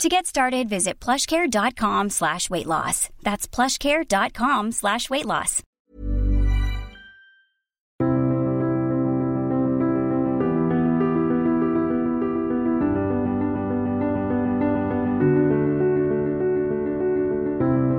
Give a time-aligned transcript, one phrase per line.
[0.00, 3.08] To get started, visit plushcare.com slash weight loss.
[3.22, 5.62] That's plushcare.com slash weight loss.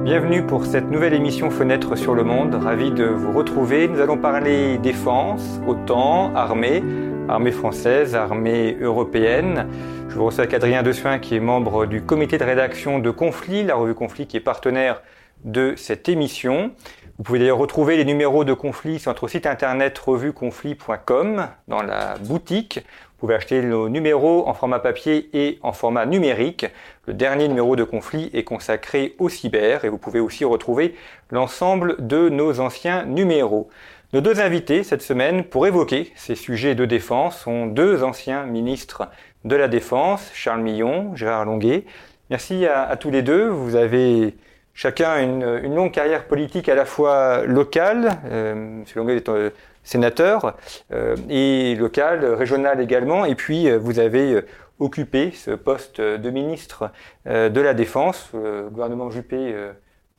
[0.04, 2.54] Bienvenue pour cette nouvelle émission Fenêtre sur le monde.
[2.54, 3.88] Ravi de vous retrouver.
[3.88, 6.84] Nous allons parler défense, OTAN, armée,
[7.30, 9.68] armée française, armée européenne.
[10.10, 13.64] Je vous reçois avec Adrien Dessuin qui est membre du comité de rédaction de Conflit,
[13.64, 15.02] la revue Conflit qui est partenaire
[15.44, 16.72] de cette émission.
[17.18, 22.18] Vous pouvez d'ailleurs retrouver les numéros de Conflit sur notre site internet revueconflit.com dans la
[22.18, 22.80] boutique.
[22.80, 26.66] Vous pouvez acheter nos numéros en format papier et en format numérique.
[27.06, 30.96] Le dernier numéro de Conflit est consacré au cyber et vous pouvez aussi retrouver
[31.32, 33.70] l'ensemble de nos anciens numéros.
[34.14, 39.10] Nos deux invités cette semaine pour évoquer ces sujets de défense sont deux anciens ministres
[39.44, 41.84] de la Défense, Charles Millon, Gérard Longuet.
[42.30, 43.48] Merci à, tous les deux.
[43.48, 44.36] Vous avez
[44.76, 48.84] chacun une, longue carrière politique à la fois locale, euh, M.
[48.96, 49.50] Longuet est euh,
[49.84, 50.58] sénateur,
[50.92, 54.42] euh, et locale, régionale également, et puis euh, vous avez
[54.78, 56.92] occupé ce poste de ministre
[57.26, 58.30] de la Défense,
[58.72, 59.56] gouvernement Juppé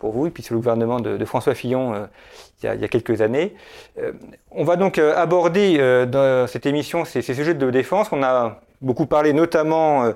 [0.05, 2.09] pour vous, et puis c'est le gouvernement de, François Fillon
[2.63, 3.55] il, y a, quelques années.
[4.51, 8.09] on va donc aborder dans cette émission ces, sujets de défense.
[8.13, 10.13] On a beaucoup parlé notamment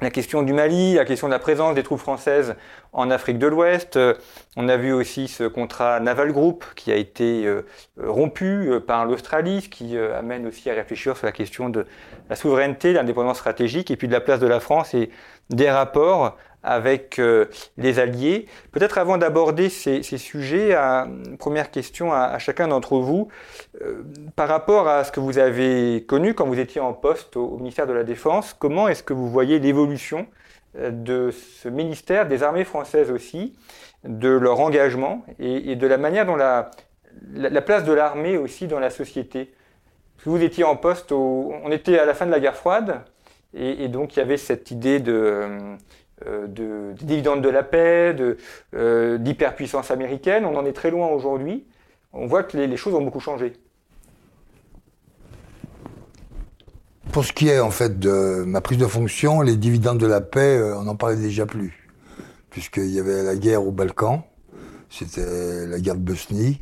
[0.00, 2.56] la question du Mali, la question de la présence des troupes françaises
[2.92, 3.96] en Afrique de l'Ouest.
[3.96, 4.14] Euh,
[4.56, 7.62] on a vu aussi ce contrat Naval Group qui a été euh,
[8.02, 11.86] rompu euh, par l'Australie, ce qui amène aussi à réfléchir sur la question de
[12.28, 15.10] la souveraineté, l'indépendance stratégique et puis de la place de la France et
[15.50, 17.44] des rapports avec euh,
[17.76, 18.46] les alliés.
[18.72, 20.76] Peut-être avant d'aborder ces, sujets,
[21.38, 23.28] première question à, chacun d'entre vous,
[23.82, 24.02] euh,
[24.34, 27.86] par rapport à ce que vous avez connu quand vous étiez en poste au, ministère
[27.86, 30.26] de la Défense, comment est-ce que vous voyez l'évolution
[30.78, 33.54] euh, de ce ministère, des armées françaises aussi,
[34.04, 36.70] de leur engagement et, de la manière dont la,
[37.32, 39.52] la, place de l'armée aussi dans la société?
[40.24, 43.02] Vous étiez en poste, on était à la fin de la guerre froide,
[43.54, 45.76] et, donc il y avait cette idée de
[46.26, 48.16] de, des dividendes de la paix,
[48.74, 50.44] euh, d'hyperpuissance américaine.
[50.44, 51.64] On en est très loin aujourd'hui.
[52.12, 53.54] On voit que les, choses ont beaucoup changé.
[57.12, 60.20] Pour ce qui est en fait de ma prise de fonction, les dividendes de la
[60.20, 61.88] paix, euh, on n'en parlait déjà plus.
[62.50, 64.26] Puisqu'il y avait la guerre au Balkan,
[64.88, 66.60] c'était la guerre de Bosnie.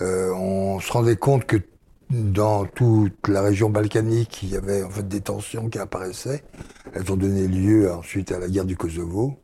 [0.00, 1.56] on se rendait compte que
[2.10, 6.42] dans toute la région balkanique, il y avait en fait des tensions qui apparaissaient.
[6.94, 9.38] Elles ont donné lieu ensuite à la guerre du Kosovo.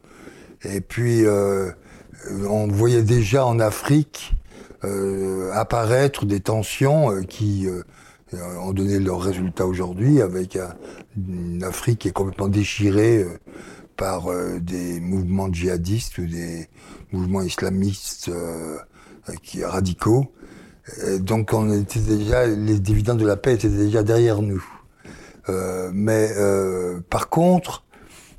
[0.65, 1.71] Et puis, euh,
[2.49, 4.35] on voyait déjà en Afrique
[4.85, 7.83] euh, apparaître des tensions euh, qui euh,
[8.59, 10.59] ont donné leurs résultats aujourd'hui, avec
[11.17, 13.39] une Afrique qui est complètement déchirée euh,
[13.97, 14.27] par
[14.61, 16.67] des mouvements djihadistes ou des
[17.13, 18.29] mouvements islamistes
[19.45, 20.33] qui radicaux
[21.21, 24.65] donc on était déjà, les dividendes de la paix étaient déjà derrière nous.
[25.49, 27.85] Euh, mais euh, par contre,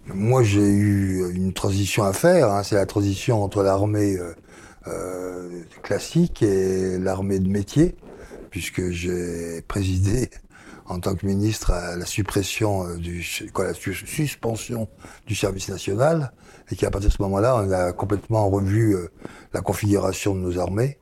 [0.07, 2.51] moi j'ai eu une transition à faire.
[2.51, 4.33] Hein, c'est la transition entre l'armée euh,
[4.88, 5.50] euh
[5.83, 7.95] classique et l'armée de métier,
[8.50, 10.29] puisque j'ai présidé
[10.88, 14.88] en tant que ministre à la suppression euh, du, quoi, la suspension
[15.27, 16.31] du service national,
[16.72, 18.95] et qu'à partir de ce moment-là, on a complètement revu
[19.53, 20.97] la configuration de nos armées.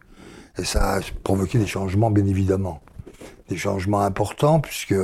[0.57, 2.81] Et ça a provoqué des changements, bien évidemment.
[3.49, 4.95] Des changements importants, puisque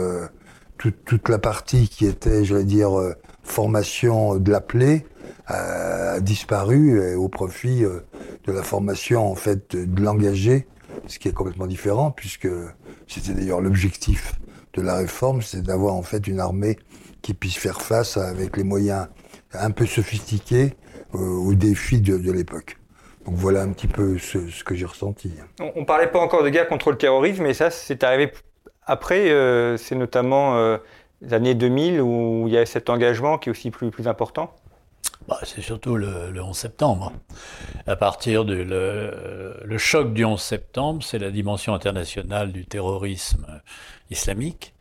[0.77, 5.05] toute, la partie qui était, je vais dire, euh, formation de l'appelé
[5.47, 8.01] a disparu au profit euh,
[8.45, 10.67] de la formation, en fait, de l'engagé,
[11.07, 12.47] ce qui est complètement différent, puisque
[13.07, 14.39] c'était d'ailleurs l'objectif
[14.73, 16.77] de la réforme, c'est d'avoir, en fait, une armée
[17.21, 19.07] qui puisse faire face avec les moyens
[19.53, 20.75] un peu sophistiqués
[21.15, 22.78] euh, aux défis de l'époque.
[23.25, 25.33] Donc voilà un petit peu ce, que j'ai ressenti.
[25.75, 28.31] On ne parlait pas encore de guerre contre le terrorisme, mais ça, c'est arrivé
[28.85, 29.29] après.
[29.29, 30.77] Euh, c'est notamment euh,
[31.21, 34.55] les années 2000 où il y a cet engagement qui est aussi plus, plus important.
[35.27, 37.11] Bah, c'est surtout le, 11 septembre.
[37.85, 43.45] À partir du le, choc du 11 septembre, c'est la dimension internationale du terrorisme
[44.09, 44.73] islamique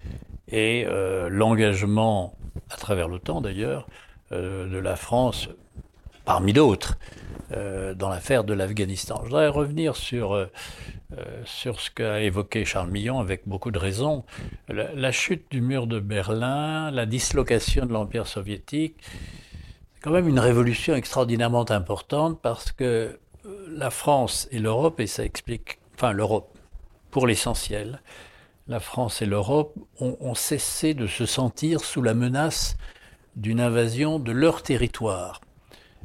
[0.47, 2.35] et euh, l'engagement,
[2.71, 3.89] à travers l'OTAN d'ailleurs,
[4.31, 5.49] de la France
[6.29, 6.99] parmi d'autres,
[7.51, 9.21] dans l'affaire de l'Afghanistan.
[9.21, 10.47] Je voudrais revenir sur,
[11.47, 14.27] sur ce qu'a évoqué Charles Millon avec beaucoup de raison.
[14.69, 20.39] La, chute du mur de Berlin, la dislocation de l'Empire soviétique, c'est quand même une
[20.39, 23.19] révolution extraordinairement importante parce que
[23.71, 26.59] la France et l'Europe, et ça explique, enfin l'Europe
[27.11, 28.03] pour l'essentiel,
[28.67, 32.77] la France et l'Europe ont, cessé de se sentir sous la menace
[33.35, 35.41] d'une invasion de leur territoire.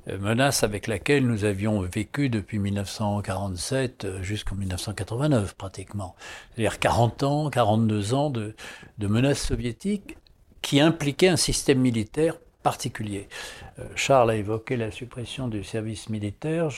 [0.10, 6.16] Euh, menace avec laquelle nous avions vécu depuis 1947 euh, jusqu'en 1989 pratiquement.
[6.54, 8.56] C'est-à-dire 40 ans, 42 ans de,
[8.98, 10.18] de menaces soviétiques
[10.62, 13.28] qui impliquaient un système militaire particulier.
[13.80, 16.70] Euh, Charles a évoqué la suppression du service militaire.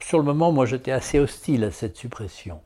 [0.00, 2.60] sur le moment, moi, j'étais assez hostile à cette suppression.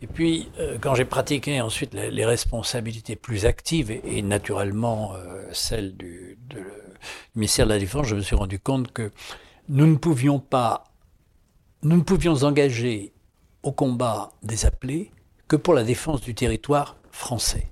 [0.00, 0.50] Et puis,
[0.80, 6.38] quand j'ai pratiqué ensuite les, responsabilités plus actives et, naturellement euh, celles du,
[7.34, 9.10] ministère de la Défense, je me suis rendu compte que
[9.68, 10.84] nous ne pouvions pas,
[11.82, 13.12] nous ne pouvions engager
[13.62, 15.10] au combat des appelés
[15.48, 17.70] que pour la défense du territoire français.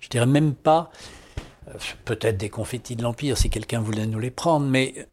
[0.00, 0.90] Je dirais même pas,
[1.68, 1.72] euh,
[2.04, 5.08] peut-être des confettis de l'Empire si quelqu'un voulait nous les prendre, mais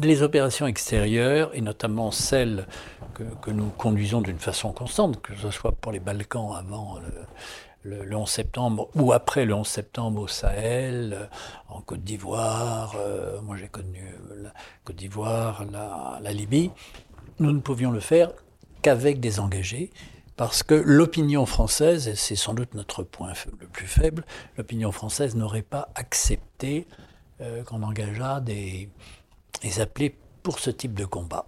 [0.00, 2.66] les opérations extérieures, et notamment celles
[3.14, 6.98] que, nous conduisons d'une façon constante, que ce soit pour les Balkans avant
[7.84, 11.28] 11 septembre ou après le 11 septembre au Sahel,
[11.68, 14.52] en Côte d'Ivoire, euh, moi j'ai connu la
[14.84, 16.70] Côte d'Ivoire, la, Libye,
[17.38, 18.32] nous ne pouvions le faire
[18.82, 19.90] qu'avec des engagés,
[20.36, 24.24] parce que l'opinion française, et c'est sans doute notre point le plus faible,
[24.56, 26.86] l'opinion française n'aurait pas accepté
[27.40, 28.88] euh, qu'on engageât des,
[29.62, 31.46] les appeler pour ce type de combat.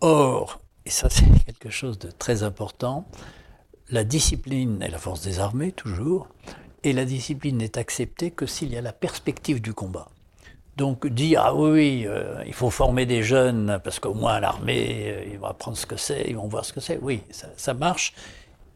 [0.00, 3.06] Or, et ça c'est quelque chose de très important,
[3.92, 6.26] la discipline est la force des armées toujours,
[6.82, 10.08] et la discipline n'est acceptée que s'il y a la perspective du combat.
[10.78, 15.24] Donc dire ah oui, euh, il faut former des jeunes parce qu'au moins l'armée euh,
[15.30, 16.98] ils vont apprendre ce que c'est, ils vont voir ce que c'est.
[17.02, 18.14] Oui, ça, marche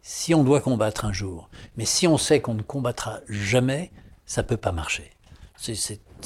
[0.03, 1.49] si on doit combattre un jour.
[1.79, 3.91] Mais si on sait qu'on ne combattra jamais,
[4.27, 5.11] ça peut pas marcher.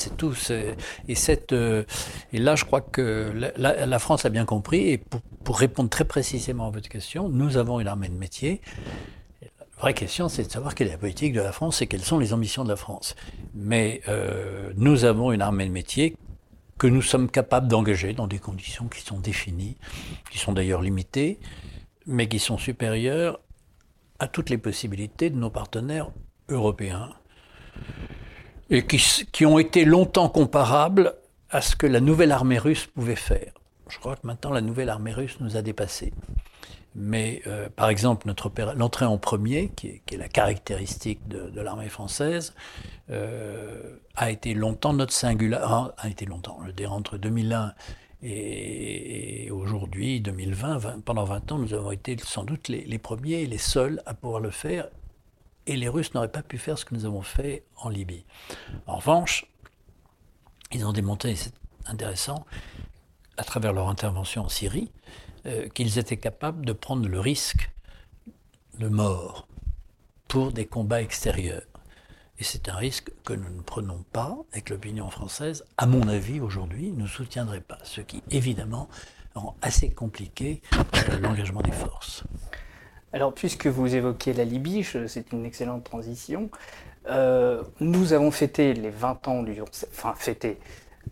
[0.01, 0.35] C'est tout.
[0.51, 1.85] Euh,
[2.33, 4.89] et là, je crois que la, France a bien compris.
[4.91, 4.99] Et
[5.45, 8.61] pour, répondre très précisément à votre question, nous avons une armée de métier.
[9.43, 12.03] La vraie question, c'est de savoir quelle est la politique de la France et quelles
[12.03, 13.15] sont les ambitions de la France.
[13.55, 16.17] Mais euh, nous avons une armée de métier
[16.79, 19.77] que nous sommes capables d'engager dans des conditions qui sont définies,
[20.31, 21.39] qui sont d'ailleurs limitées,
[22.07, 23.41] mais qui sont supérieures
[24.19, 26.11] à toutes les possibilités de nos partenaires
[26.49, 27.11] européens
[28.71, 31.15] et qui, ont été longtemps comparables
[31.51, 33.53] à ce que la nouvelle armée russe pouvait faire.
[33.89, 36.13] Je crois que maintenant la nouvelle armée russe nous a dépassés.
[36.95, 38.33] Mais euh, par exemple,
[38.77, 42.55] l'entrée en premier, qui est, la caractéristique de, l'armée française,
[43.11, 47.75] euh, a été longtemps notre singularité, ah, a été longtemps, je entre 2001
[48.23, 53.59] et, aujourd'hui, 2020, pendant 20 ans, nous avons été sans doute les premiers et les
[53.59, 54.89] seuls à pouvoir le faire,
[55.67, 58.25] et les Russes n'auraient pas pu faire ce que nous avons fait en Libye.
[58.87, 59.47] En revanche,
[60.73, 61.55] ils ont démontré, c'est
[61.87, 62.47] intéressant,
[63.37, 64.93] à travers leur intervention en Syrie,
[65.47, 67.71] euh, qu'ils étaient capables de prendre le risque
[68.79, 69.49] de mort
[70.29, 71.63] pour des combats extérieurs.
[72.39, 76.09] Et c'est un risque que nous ne prenons pas et que l'opinion française, à mon
[76.09, 77.79] avis, aujourd'hui, ne soutiendrait pas.
[77.83, 78.89] Ce qui, évidemment,
[79.35, 82.25] rend assez compliqué euh, l'engagement des forces.
[83.13, 86.49] Alors, puisque vous évoquez la Libye, c'est une excellente transition.
[87.09, 89.61] Euh, nous avons fêté les 20 ans du...
[89.61, 90.59] Enfin, fêté...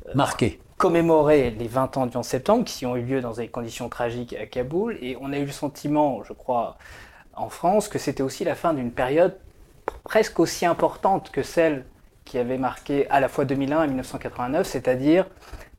[0.07, 0.61] Euh, Marqué.
[0.77, 4.35] Commémoré les 20 ans du 11 septembre, qui ont eu lieu dans des conditions tragiques
[4.35, 4.97] à Kaboul.
[5.01, 6.79] Et on a eu le sentiment, je crois,
[7.35, 9.37] en France, que c'était aussi la fin d'une période
[10.05, 11.85] presque aussi importante que celle
[12.25, 15.27] qui avait marqué à la fois 2001 et 1989, c'est-à-dire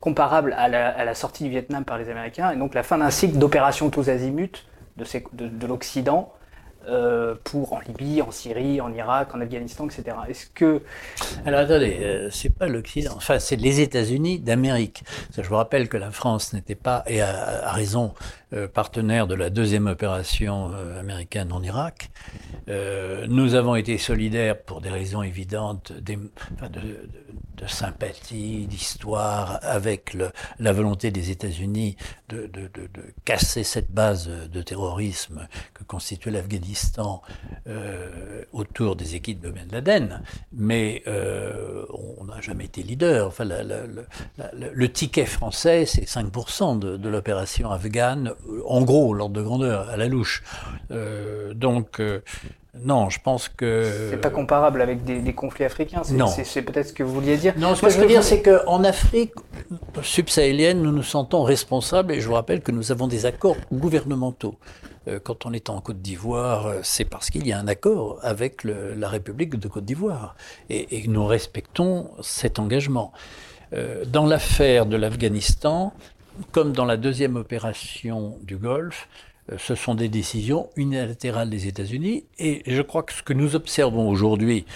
[0.00, 2.98] comparable à la, à la, sortie du Vietnam par les Américains, et donc la fin
[2.98, 4.64] d'un cycle d'opérations tous azimuts
[5.32, 6.32] de, l'Occident
[6.88, 10.16] euh, pour en Libye, en Syrie, en Irak, en Afghanistan, etc.
[10.28, 10.82] Est-ce que
[11.44, 15.04] alors attendez, euh, c'est pas l'Occident, enfin c'est les États-Unis d'Amérique.
[15.36, 18.14] Je vous rappelle que la France n'était pas et a, raison
[18.52, 22.10] euh, partenaire de la deuxième opération américaine en Irak.
[23.28, 26.18] nous avons été solidaires pour des raisons évidentes de,
[27.60, 30.16] de sympathie, d'histoire, avec
[30.58, 31.96] la volonté des États-Unis
[32.28, 37.22] de, de, de, de, casser cette base de terrorisme que constituait l'Afghanistan
[37.66, 41.84] euh, autour des équipes de Ben Laden, mais euh,
[42.18, 43.26] on n'a jamais été leader.
[43.26, 48.32] Enfin, le ticket français, c'est 5% de, l'opération afghane,
[48.66, 50.42] en gros, l'ordre de grandeur, à la louche.
[50.90, 52.20] Euh, donc, euh,
[52.84, 54.08] Non, je pense que.
[54.10, 56.02] C'est pas comparable avec des, conflits africains.
[56.04, 57.54] C'est peut-être ce que vous vouliez dire.
[57.58, 59.32] Non, ce que je veux dire, c'est qu'en Afrique
[60.02, 64.56] subsahélienne, nous nous sentons responsables et je vous rappelle que nous avons des accords gouvernementaux.
[65.08, 68.18] Euh, quand on est en Côte d'Ivoire, euh, c'est parce qu'il y a un accord
[68.22, 70.36] avec la République de Côte d'Ivoire
[70.68, 73.12] et, et, nous respectons cet engagement.
[73.72, 75.92] Euh, dans l'affaire de l'Afghanistan,
[76.52, 79.08] comme dans la deuxième opération du Golfe,
[79.50, 82.24] euh, ce sont des décisions unilatérales des États-Unis.
[82.38, 84.66] Et je crois que ce que nous observons aujourd'hui,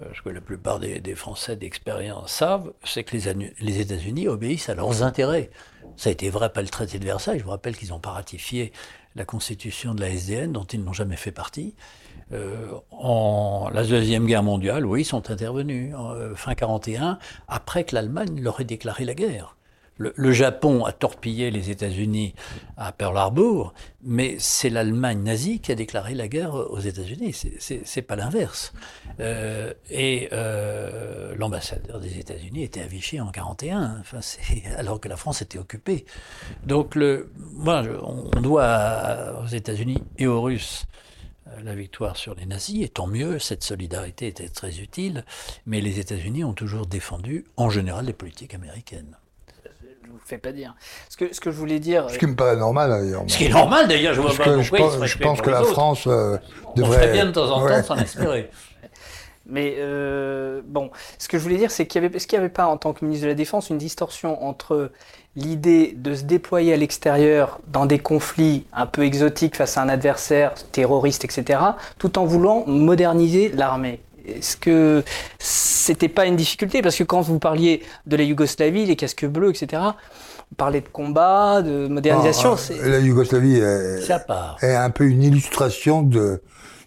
[0.00, 4.74] euh, ce que la plupart des, Français d'expérience savent, c'est que les, États-Unis obéissent à
[4.74, 5.50] leurs intérêts.
[5.96, 7.38] Ça a été vrai pas le traité de Versailles.
[7.38, 8.72] Je vous rappelle qu'ils n'ont pas ratifié
[9.16, 11.74] la constitution de la SDN, dont ils n'ont jamais fait partie.
[12.32, 15.94] Euh, en la Deuxième Guerre mondiale, oui, ils sont intervenus,
[16.36, 19.56] fin 41, après que l'Allemagne leur ait déclaré la guerre
[19.98, 22.34] le, Japon a torpillé les États-Unis
[22.76, 27.34] à Pearl Harbor, mais c'est l'Allemagne nazie qui a déclaré la guerre aux États-Unis.
[27.58, 28.72] C'est pas l'inverse.
[29.20, 34.20] Euh, et euh, l'ambassadeur des États-Unis était à Vichy en 41, enfin,
[34.76, 36.06] alors que la France était occupée.
[36.64, 36.96] Donc,
[37.36, 40.86] moi, on doit aux États-Unis et aux Russes
[41.48, 45.24] euh, la victoire sur les nazis, et tant mieux, cette solidarité était très utile,
[45.66, 49.16] mais les États-Unis ont toujours défendu, en général, les politiques américaines
[50.24, 50.74] fait pas dire.
[51.08, 52.08] Ce que, ce que je voulais dire.
[52.10, 53.24] Ce qui me paraît normal d'ailleurs.
[53.26, 55.62] Ce qui est normal d'ailleurs, je vois pas pourquoi je pense, je pense que la
[55.62, 56.36] France euh,
[56.76, 57.08] devrait.
[57.08, 58.50] On bien de temps en temps s'en inspirer.
[59.48, 62.66] Mais euh, bon, ce que je voulais dire, c'est qu'il y avait, n'y avait pas,
[62.66, 64.92] en tant que ministre de la Défense, une distorsion entre
[65.36, 69.88] l'idée de se déployer à l'extérieur dans des conflits un peu exotiques face à un
[69.88, 71.60] adversaire terroriste, etc.,
[71.98, 74.00] tout en voulant moderniser l'armée?
[74.36, 75.02] Est-ce que
[75.38, 76.82] c'était pas une difficulté?
[76.82, 79.82] Parce que quand vous parliez de la Yougoslavie, les casques bleus, etc.,
[80.50, 82.56] vous parlez de combat, de modernisation.
[82.70, 84.10] Ah, la Yougoslavie est,
[84.62, 86.42] est, un peu une illustration de,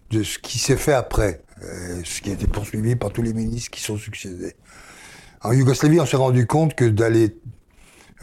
[0.09, 3.33] de ce qui s'est fait après, euh, ce qui a été poursuivi par tous les
[3.33, 4.55] ministres qui sont succédés.
[5.43, 7.37] En Yougoslavie, on s'est rendu compte que d'aller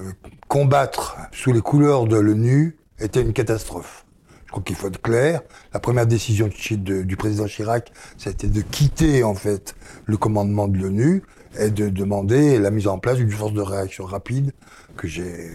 [0.00, 0.12] euh,
[0.48, 4.04] combattre sous les couleurs de l'ONU était une catastrophe.
[4.48, 5.42] Je crois qu'il faut être clair.
[5.74, 9.74] La première décision du président Chirac, c'était de quitter en fait
[10.06, 11.22] le commandement de l'ONU
[11.60, 14.52] et de demander la mise en place d'une force de réaction rapide
[14.96, 15.50] que j'ai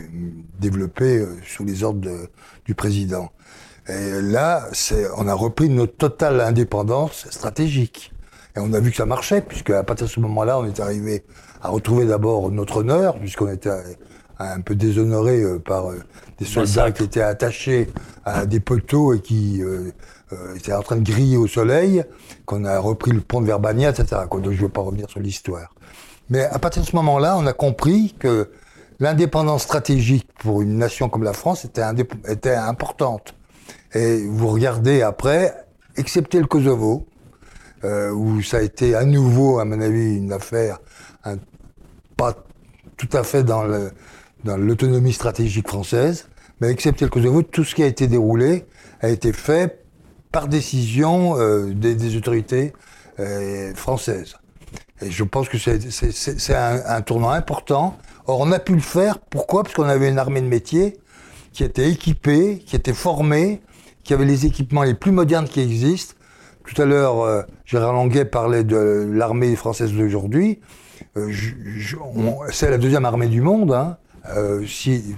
[0.59, 2.07] développée euh, sous les ordres
[2.65, 3.31] du président.
[3.87, 4.69] Et là,
[5.17, 8.13] on a repris notre totale indépendance stratégique.
[8.55, 10.79] Et on a vu que ça marchait, puisque à partir de ce moment-là, on est
[10.79, 11.23] arrivé
[11.63, 13.71] à retrouver d'abord notre honneur, puisqu'on était
[14.39, 16.01] un peu déshonoré euh, par euh,
[16.39, 17.89] des soldats qui étaient attachés
[18.25, 19.91] à des poteaux et qui euh,
[20.55, 22.03] étaient en train de griller au soleil,
[22.45, 24.21] qu'on a repris le pont de Verbania, etc.
[24.29, 25.73] Donc je ne veux pas revenir sur l'histoire.
[26.29, 28.49] Mais à partir de ce moment-là, on a compris que
[28.99, 31.83] l'indépendance stratégique pour une nation comme la France était,
[32.27, 33.35] était importante.
[33.93, 35.53] Et vous regardez après,
[35.97, 37.05] excepté le Kosovo,
[37.83, 40.79] où ça a été à nouveau, à mon avis, une affaire
[42.15, 42.33] pas
[42.97, 43.91] tout à fait dans le,
[44.43, 46.27] dans l'autonomie stratégique française,
[46.59, 48.65] mais excepté le Kosovo, tout ce qui a été déroulé
[49.01, 49.83] a été fait
[50.31, 52.73] par décision euh, des, autorités
[53.19, 54.35] euh, françaises.
[55.01, 57.97] Et je pense que c'est un, tournant important.
[58.25, 59.19] Or, on a pu le faire.
[59.19, 59.63] Pourquoi?
[59.63, 60.97] Parce qu'on avait une armée de métier
[61.51, 63.61] qui était équipée, qui était formée,
[64.03, 66.15] qui avait les équipements les plus modernes qui existent.
[66.65, 70.61] Tout à l'heure, euh, Gérard Longuet parlait de l'armée française d'aujourd'hui.
[72.51, 73.73] C'est la deuxième armée du monde.
[73.73, 73.97] Hein.
[74.29, 75.15] Euh, si,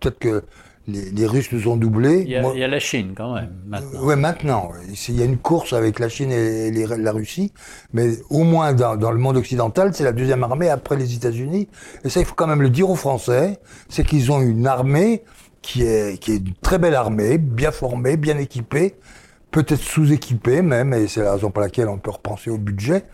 [0.00, 0.44] peut-être que
[0.86, 2.22] les, Russes nous ont doublés.
[2.26, 4.00] Il y, a, la Chine quand même, maintenant.
[4.02, 4.72] Oui, maintenant.
[5.08, 7.52] Il y a une course avec la Chine et la Russie,
[7.92, 11.68] mais au moins dans, le monde occidental, c'est la deuxième armée après les États-Unis.
[12.04, 13.58] Et ça, il faut quand même le dire aux Français,
[13.88, 15.22] c'est qu'ils ont une armée
[15.62, 18.96] qui est, qui est une très belle armée, bien formée, bien équipée,
[19.50, 23.04] peut-être sous-équipée même, et c'est la raison pour laquelle on peut repenser au budget.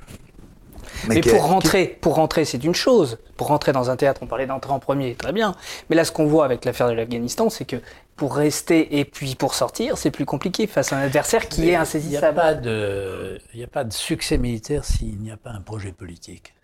[1.08, 3.18] Mais, pour rentrer, pour rentrer, c'est une chose.
[3.36, 5.54] Pour rentrer dans un théâtre, on parlait d'entrer en premier, très bien.
[5.88, 7.76] Mais là, ce qu'on voit avec l'affaire de l'Afghanistan, c'est que
[8.16, 11.74] pour rester et puis pour sortir, c'est plus compliqué face à un adversaire qui est
[11.74, 12.26] insaisissable.
[12.26, 15.50] Il n'y a pas de, il a pas de succès militaire s'il n'y a pas
[15.50, 16.54] un projet politique.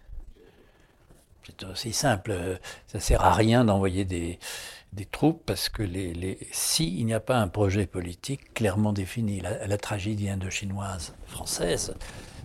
[1.46, 2.58] C'est aussi simple.
[2.88, 4.38] Ça sert à rien d'envoyer des,
[4.92, 9.40] des troupes parce que les, les s'il n'y a pas un projet politique clairement défini,
[9.40, 11.94] la, la tragédie indochinoise française,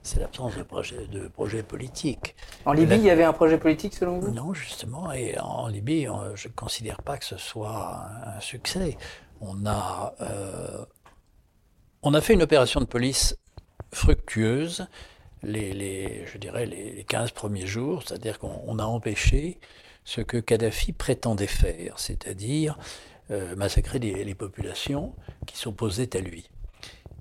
[0.04, 2.36] c'est l'absence de projet, de projet politique.
[2.66, 4.32] En Libye, il y avait un projet politique selon vous?
[4.32, 5.12] Non, justement.
[5.12, 8.98] Et en Libye, je ne considère pas que ce soit un succès.
[9.42, 10.86] On a, euh,
[12.02, 13.38] on a fait une opération de police
[13.94, 14.88] fructueuse
[15.44, 19.60] les, les je dirais, les 15 premiers jours, c'est-à-dire qu'on a empêché
[20.04, 22.78] ce que Kadhafi prétendait faire, c'est-à-dire
[23.30, 25.16] euh, massacrer les, les populations
[25.46, 26.50] qui s'opposaient à lui.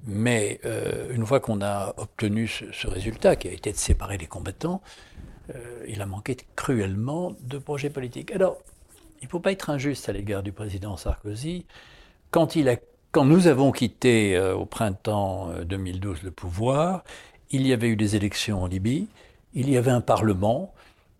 [0.07, 4.26] Mais euh, une fois qu'on a obtenu ce, résultat, qui a été de séparer les
[4.26, 4.80] combattants,
[5.54, 8.33] euh, il a manqué cruellement de projets politiques.
[8.33, 8.59] Alors,
[9.21, 11.66] il ne faut pas être injuste à l'égard du président Sarkozy.
[12.30, 12.57] Quand,
[13.25, 17.04] nous avons quitté euh, au printemps 2012 le pouvoir,
[17.50, 19.09] il y avait eu des élections en Libye,
[19.52, 20.73] il y avait un Parlement,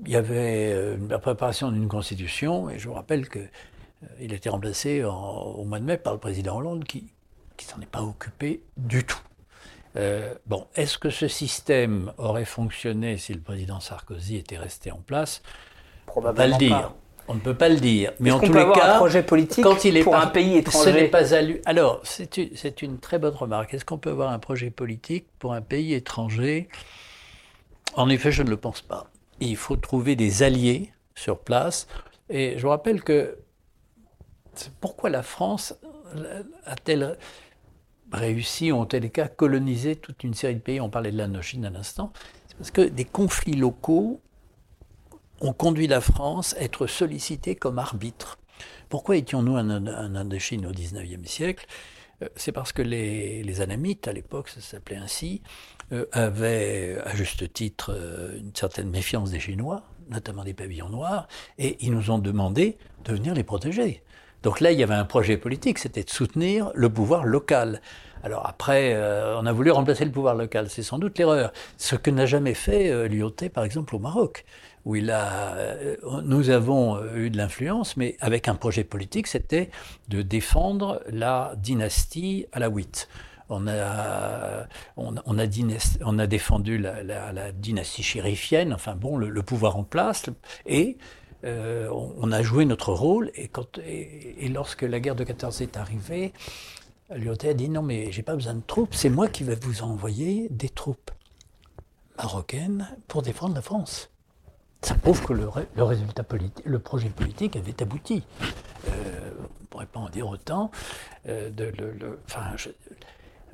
[0.07, 3.51] il y avait la préparation d'une constitution, et je vous rappelle qu'il
[4.21, 7.11] il a été remplacé au mois de mai par le président Hollande qui,
[7.61, 9.21] qui s'en est pas occupé du tout.
[9.97, 15.01] Euh, bon, est-ce que ce système aurait fonctionné si le président Sarkozy était resté en
[15.01, 15.43] place?
[16.07, 16.95] Probablement pas le dire.
[17.29, 18.13] On ne peut pas le dire.
[18.19, 20.91] Mais en tous les cas, un projet politique quand il est pour un pays étranger.
[20.91, 21.35] Ce n'est pas
[21.67, 22.51] Alors, c'est une,
[22.83, 23.75] une, très bonne remarque.
[23.75, 26.69] Est-ce qu'on peut avoir un projet politique pour un pays étranger?
[27.95, 29.11] En effet, je ne le pense pas.
[29.41, 31.87] Il faut trouver des alliés sur place.
[32.31, 33.37] Et je vous rappelle que
[34.81, 35.75] pourquoi la France
[36.67, 37.17] a-t-elle
[38.13, 40.81] réussi, ont tel cas colonisé toute une série de pays.
[40.81, 42.13] On parlait de l'Indochine à l'instant.
[42.49, 44.21] C'est parce que des conflits locaux
[45.41, 48.39] ont conduit la France à être sollicitée comme arbitre.
[48.89, 49.71] Pourquoi étions-nous en,
[50.17, 51.67] Indochine au XIXe siècle?
[52.23, 55.43] Euh, C'est parce que les, les, Anamites, à l'époque, ça s'appelait ainsi,
[55.93, 61.29] euh, avaient à juste titre euh, une certaine méfiance des Chinois, notamment des pavillons noirs,
[61.59, 64.03] et ils nous ont demandé de venir les protéger.
[64.43, 67.81] Donc là, il y avait un projet politique, c'était de soutenir le pouvoir local.
[68.23, 71.53] Alors après, euh, on a voulu remplacer le pouvoir local, c'est sans doute l'erreur.
[71.79, 74.45] Ce que n'a jamais fait euh, Lyoté, par exemple, au Maroc,
[74.85, 79.27] où il a, euh, nous avons euh, eu de l'influence, mais avec un projet politique,
[79.27, 79.71] c'était
[80.09, 83.09] de défendre la dynastie alawite.
[83.53, 89.83] On a, on, a, défendu la, la, dynastie chérifienne, enfin bon, le, le pouvoir en
[89.83, 90.27] place,
[90.67, 90.99] et
[91.45, 96.33] euh, on, a joué notre rôle et, lorsque la guerre de 14 est arrivée,
[97.15, 99.83] Lyoté a dit non mais j'ai pas besoin de troupes, c'est moi qui vais vous
[99.83, 101.11] envoyer des troupes
[102.19, 104.11] marocaines pour défendre la France.
[104.83, 105.49] Ça prouve que le,
[105.83, 108.23] résultat politique, le projet politique avait abouti.
[108.89, 110.71] Euh, on ne pourrait pas en dire autant.
[111.29, 111.51] Euh,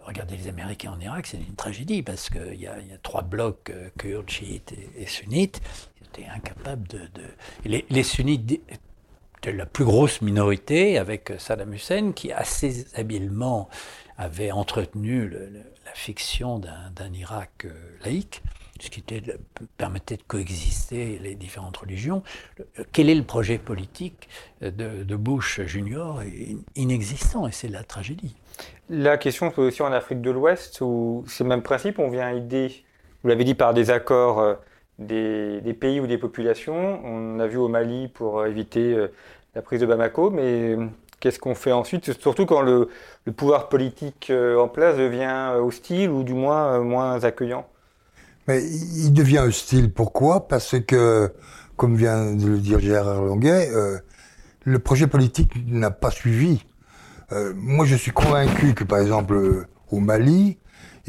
[0.04, 4.30] regardez les Américains en Irak, c'est une tragédie parce qu'il y, a trois blocs, kurdes,
[4.30, 5.60] chiites et sunnites
[6.24, 7.00] incapable de...
[7.64, 8.60] Les, sunnites
[9.42, 13.68] de la plus grosse minorité, avec Saddam Hussein, qui assez habilement
[14.18, 17.70] avait entretenu la fiction d'un Irak euh,
[18.04, 18.42] laïque,
[18.80, 19.02] ce qui
[19.76, 22.22] permettait de coexister les différentes religions.
[22.92, 24.28] Quel est le projet politique
[24.60, 26.22] de, Bush junior
[26.74, 28.36] Inexistant, et c'est la tragédie.
[28.90, 32.30] La question se aussi en Afrique de l'Ouest, où c'est le même principe, on vient
[32.30, 32.84] aider,
[33.22, 34.58] vous l'avez dit, par des accords
[34.98, 37.00] des, pays ou des populations.
[37.04, 39.08] On a vu au Mali pour éviter euh,
[39.54, 40.86] la prise de Bamako, mais euh,
[41.20, 42.12] qu'est-ce qu'on fait ensuite?
[42.20, 42.88] Surtout quand le,
[43.36, 47.66] pouvoir politique euh, en place devient hostile ou du moins moins accueillant.
[48.48, 49.92] Mais il devient hostile.
[49.92, 50.46] Pourquoi?
[50.46, 51.32] Parce que,
[51.76, 53.70] comme vient de le dire Gérard Longuet,
[54.64, 56.64] le projet politique n'a pas suivi.
[57.56, 60.58] moi, je suis convaincu que, par exemple, au Mali,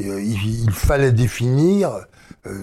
[0.00, 2.06] il, fallait définir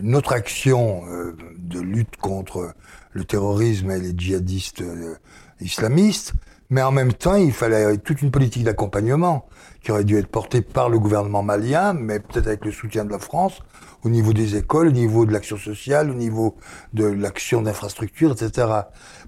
[0.01, 2.73] notre action euh, de lutte contre
[3.11, 5.15] le terrorisme et les djihadistes euh,
[5.61, 6.33] islamistes,
[6.69, 9.47] mais en même temps, il fallait toute une politique d'accompagnement
[9.81, 13.11] qui aurait dû être portée par le gouvernement malien, mais peut-être avec le soutien de
[13.11, 13.61] la France,
[14.03, 16.57] au niveau des écoles, au niveau de l'action sociale, au niveau
[16.93, 18.67] de l'action d'infrastructure, etc.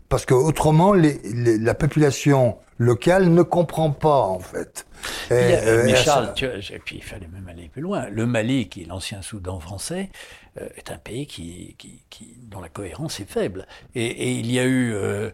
[0.09, 1.19] Parce que autrement, les,
[1.59, 4.85] la population locale ne comprend pas, en fait.
[5.29, 8.07] mais Charles, tu et puis il fallait même aller plus loin.
[8.09, 12.69] Le Mali, qui est l'ancien Soudan français, euh, est un pays qui, qui, dont la
[12.69, 13.67] cohérence est faible.
[13.95, 15.29] Et, il y a eu euh,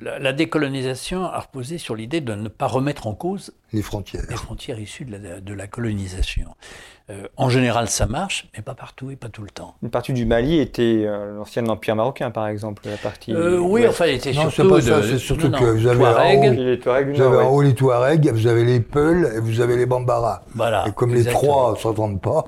[0.00, 4.36] la, décolonisation a reposé sur l'idée de ne pas remettre en cause les frontières, les
[4.36, 6.54] frontières issues de la, de la colonisation.
[7.10, 9.74] Euh, en général, ça marche, mais pas partout et pas tout le temps.
[9.82, 13.34] Une partie du Mali était l'ancien empire marocain, par exemple, la partie.
[13.34, 14.68] oui, enfin, elle était surtout.
[14.68, 17.62] Pas ça, c'est surtout que vous avez, en haut, les Touaregs, vous avez en haut
[17.62, 20.42] les Touaregs, vous avez les Peuls et vous avez les Bambara.
[20.54, 20.86] Voilà.
[20.86, 22.44] Et comme les trois ne s'entendent pas,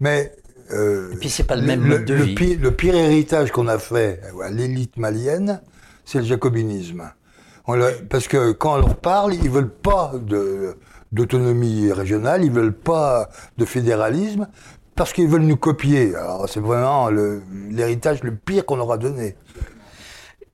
[0.00, 0.32] mais
[0.72, 2.34] euh, Et puis c'est pas le même mode de le vie.
[2.34, 5.60] Pire, le pire héritage qu'on a fait à l'élite malienne,
[6.04, 7.10] c'est le jacobinisme.
[8.08, 10.12] parce que quand on leur parle, ils veulent pas
[11.12, 14.48] d'autonomie régionale, ils veulent pas de fédéralisme,
[14.94, 16.14] parce qu'ils veulent nous copier.
[16.14, 17.10] Alors c'est vraiment
[17.70, 19.36] l'héritage le, pire qu'on aura donné.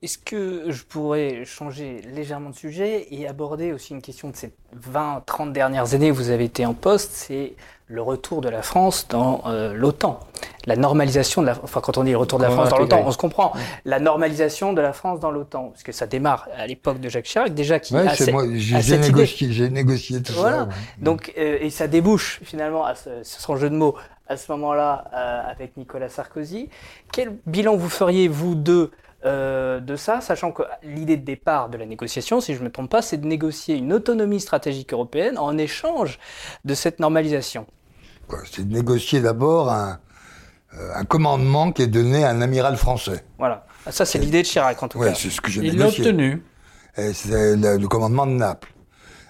[0.03, 4.51] Est-ce que je pourrais changer légèrement de sujet et aborder aussi une question de ces
[4.91, 7.53] 20-30 dernières années où vous avez été en poste, c'est
[7.85, 10.19] le retour de la France dans euh, l'OTAN.
[10.65, 13.03] La normalisation de la enfin quand on dit le retour de la France dans l'OTAN,
[13.05, 13.53] on se comprend.
[13.85, 17.25] La normalisation de la France dans l'OTAN, parce que ça démarre à l'époque de Jacques
[17.25, 20.57] Chirac déjà qui ouais, a, c'est moi, j'ai négocié, j'ai négocié tout voilà.
[20.57, 20.63] ça.
[20.63, 20.73] ouais.
[20.97, 23.93] Donc euh, et ça débouche finalement à ce, sans jeu de mots
[24.27, 26.69] à ce moment-là euh, avec Nicolas Sarkozy.
[27.11, 28.89] Quel bilan vous feriez vous deux
[29.25, 32.71] euh, de ça, sachant que l'idée de départ de la négociation, si je ne me
[32.71, 36.19] trompe pas, c'est de négocier une autonomie stratégique européenne en échange
[36.65, 37.67] de cette normalisation.
[38.51, 39.99] C'est de négocier d'abord un,
[40.77, 43.23] euh, un commandement qui est donné à un amiral français.
[43.37, 43.65] Voilà.
[43.85, 45.15] Ah, Ça, c'est l'idée de Chirac, en tout Ouais, cas.
[45.15, 46.43] c'est ce que j'ai Il l'a obtenu.
[46.95, 48.73] C'est le, le commandement de Naples.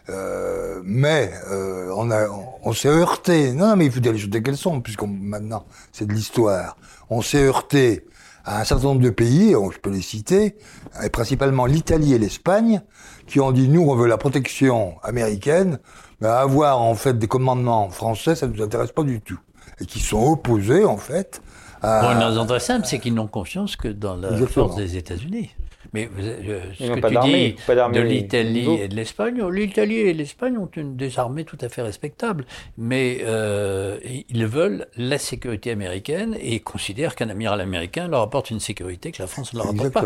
[0.09, 3.53] Euh, mais euh, on, a, on, on s'est heurté.
[3.53, 6.13] Non, non, mais il faut dire les choses telles qu'elles sont, puisqu'on maintenant c'est de
[6.13, 6.75] l'histoire.
[7.09, 8.05] On s'est heurté
[8.45, 10.55] à un certain nombre de pays, je peux les citer,
[11.03, 12.81] et principalement l'Italie et l'Espagne,
[13.27, 15.79] qui ont dit nous on veut la protection américaine,
[16.19, 19.39] mais avoir en fait des commandements français, ça ne nous intéresse pas du tout,
[19.79, 21.41] et qui sont opposés en fait.
[21.83, 24.67] À, Pour une raison très simple, c'est qu'ils n'ont confiance que dans la Exactement.
[24.67, 25.49] force des États-Unis.
[25.93, 27.55] Mais euh, ce que pas tu dis
[27.93, 31.81] de l'Italie et de l'Espagne, l'Italie et l'Espagne ont une, des armées tout à fait
[31.81, 32.45] respectables,
[32.77, 33.99] mais euh,
[34.29, 39.21] ils veulent la sécurité américaine et considèrent qu'un amiral américain leur apporte une sécurité que
[39.21, 40.05] la France ne leur apporte pas.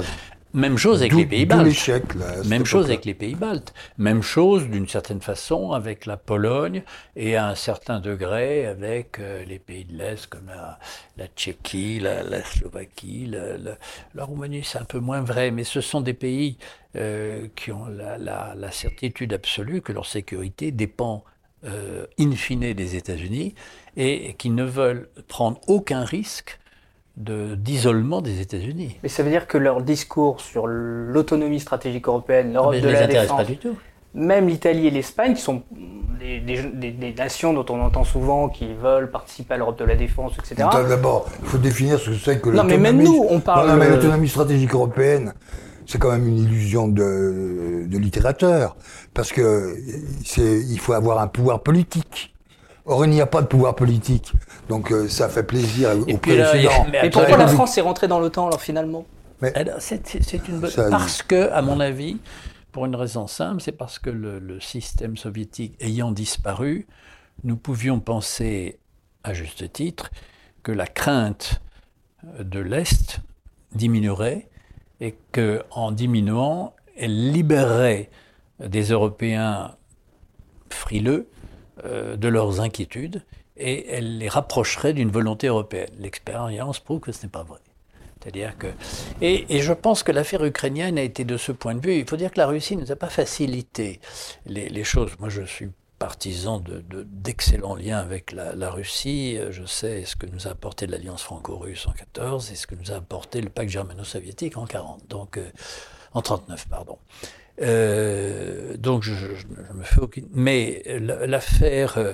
[0.55, 1.87] Même chose avec les pays baltes.
[2.15, 3.73] là, Même chose avec les pays baltes.
[3.97, 6.83] Même chose, d'une certaine façon, avec la Pologne
[7.17, 10.79] et à un certain degré avec euh, les pays de l'Est comme la,
[11.17, 13.29] la Tchéquie, la, la Slovaquie,
[14.15, 16.57] la, Roumanie, c'est un peu moins vrai, mais ce sont des pays
[16.95, 21.25] euh, qui ont la certitude absolue que leur sécurité dépend
[21.65, 23.55] euh, in fine des États-Unis
[23.97, 26.59] et qui ne veulent prendre aucun risque
[27.17, 28.97] de- d'isolement des États-Unis.
[29.03, 32.91] Mais ça veut dire que leur discours sur l'autonomie stratégique européenne, l'Europe Mais de ne
[32.91, 33.75] les la intéresse défense, pas du tout.
[34.13, 35.63] même l'Italie et l'Espagne, qui sont
[36.19, 39.85] des, des- des- des nations dont on entend souvent qui veulent participer à l'Europe de
[39.85, 40.67] la défense, etc.
[40.89, 43.67] D'abord, il faut définir ce que c'est que Non, mais même l'autonomie- nous, on parle-
[43.67, 45.33] Non, non, mais l'autonomie stratégique européenne,
[45.85, 48.75] c'est quand même une illusion de, de littérateur,
[49.13, 49.75] parce que
[50.25, 52.34] c'est, il faut avoir un pouvoir politique.
[52.85, 54.31] Or, il n'y a pas de pouvoir politique,
[54.69, 56.71] donc euh, ça fait plaisir au Et puis là, président.
[56.91, 59.05] mais pourquoi la République- France est rentrée dans l'OTAN alors finalement
[59.55, 60.69] Alors, c'est c'est- une bonne...
[60.69, 62.17] Ça, Parce que, à mon avis,
[62.71, 66.85] pour une raison simple, c'est parce que le, le système soviétique ayant disparu,
[67.43, 68.77] nous pouvions penser,
[69.23, 70.11] à juste titre,
[70.61, 71.61] que la crainte
[72.39, 73.19] de l'Est
[73.73, 74.47] diminuerait
[75.01, 78.09] et que, en diminuant, elle libérerait
[78.59, 79.75] des Européens
[80.69, 81.27] frileux
[81.83, 83.23] de leurs inquiétudes
[83.57, 85.89] et elle les rapprocherait d'une volonté européenne.
[85.99, 87.59] L'expérience prouve que ce n'est pas vrai.
[88.21, 88.67] C'est-à-dire que.
[89.21, 91.99] Et, je pense que l'affaire ukrainienne a été de ce point de vue.
[91.99, 93.99] Il faut dire que la Russie ne nous a pas facilité
[94.47, 95.11] les, choses.
[95.19, 99.37] Moi, je suis partisan de- de- d'excellents liens avec la, la Russie.
[99.51, 102.91] Je sais ce que nous a apporté l'alliance franco-russe en 14 et ce que nous
[102.91, 105.07] a apporté le pacte germano-soviétique en 40.
[105.07, 105.47] Donc, euh,
[106.13, 106.97] en 39, pardon.
[107.61, 109.13] Euh, donc, je,
[109.73, 110.27] me fais aucune.
[110.33, 112.13] Mais la- l'affaire euh,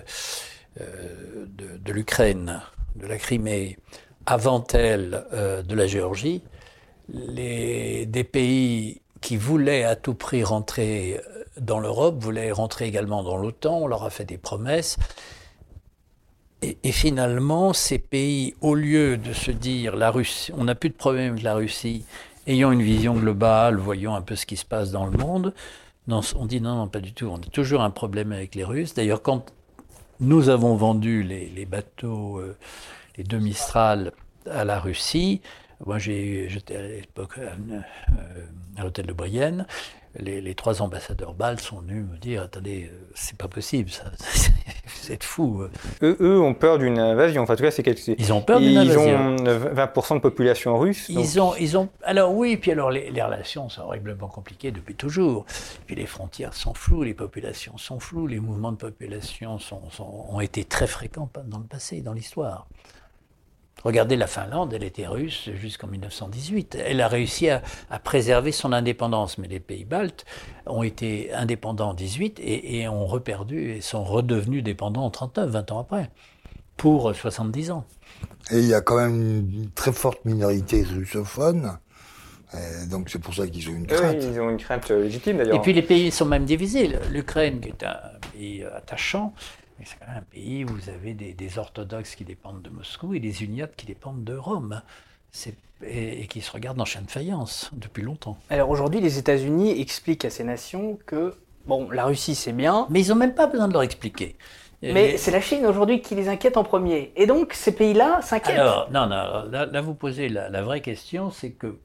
[0.80, 2.62] euh, de, l'Ukraine,
[2.96, 3.78] de la Crimée,
[4.26, 6.44] avant-elle euh, de la Géorgie,
[7.10, 11.20] les, des pays qui voulaient à tout prix rentrer
[11.60, 13.80] dans l'Europe voulaient rentrer également dans l'OTAN.
[13.82, 14.98] On leur a fait des promesses.
[16.62, 20.90] Et, et finalement, ces pays, au lieu de se dire la Russie, on n'a plus
[20.90, 22.06] de problème avec la Russie,
[22.52, 25.54] ayant une vision globale, voyons un peu ce qui se passe dans le monde,
[26.36, 27.28] on dit non, non, pas du tout.
[27.28, 28.94] On a toujours un problème avec les Russes.
[28.94, 29.54] D'ailleurs, quand
[30.20, 32.56] nous avons vendu les, bateaux, euh,
[33.18, 34.12] les deux Mistral
[34.50, 35.42] à la Russie.
[35.86, 38.46] Moi, j'étais à l'époque euh, euh,
[38.78, 39.66] à l'hôtel de Brienne.
[40.20, 44.04] Les, les trois ambassadeurs baltes sont venus me dire attendez, euh, c'est pas possible, ça,
[45.04, 45.64] vous êtes fous.
[46.02, 47.44] Eux, eux ont peur d'une invasion.
[47.44, 49.02] Enfin, en tout cas, c'est quelque Ils ont peur d'une Ils invasion.
[49.18, 51.10] ont 20% de population russe.
[51.10, 54.72] donc- Ils ont, ils ont, alors oui, puis alors les, les relations sont horriblement compliquées
[54.72, 55.46] depuis toujours.
[55.88, 60.26] Puis les frontières sont floues, les populations sont floues, les mouvements de population sont, sont-
[60.30, 62.68] ont été très fréquents dans le passé, dans l'histoire.
[63.84, 66.78] Regardez la Finlande, elle était russe jusqu'en 1918.
[66.86, 70.26] Elle a réussi à, à préserver son indépendance, mais les pays baltes
[70.68, 75.50] ont été indépendants en 18 et, et ont reperdu et sont redevenus dépendants en 39,
[75.50, 76.10] 20 ans après,
[76.78, 77.86] pour 70 ans.
[78.52, 81.78] Et il y a quand même une très forte minorité russophone,
[82.54, 84.18] et donc c'est pour ça qu'ils ont une Oui, crainte.
[84.22, 85.56] ils ont une crainte euh, légitime d'ailleurs.
[85.56, 86.92] Et puis les pays sont même divisés.
[87.10, 87.98] L'Ukraine, qui est un
[88.34, 89.34] pays euh, attachant,
[89.82, 92.70] mais c'est quand même un pays où vous avez des, des orthodoxes qui dépendent de
[92.70, 94.82] Moscou et des uniates qui dépendent de Rome.
[95.84, 98.38] Et, qui se regardent en chaîne de faïence depuis longtemps.
[98.52, 101.34] Alors aujourd'hui, les États-Unis expliquent à ces nations que
[101.66, 102.86] bon, la Russie c'est bien.
[102.92, 104.36] Mais ils n'ont même pas besoin de leur expliquer.
[104.84, 107.12] Mais c'est la Chine aujourd'hui qui les inquiète en premier.
[107.16, 108.60] Et donc ces pays-là s'inquiètent.
[108.60, 111.80] Alors, non, non, là, vous posez la, vraie question, c'est que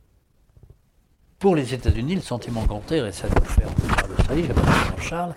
[1.39, 5.35] pour les États-Unis, le sentiment compteur, et ça nous fait en l'Australie, je pas Charles,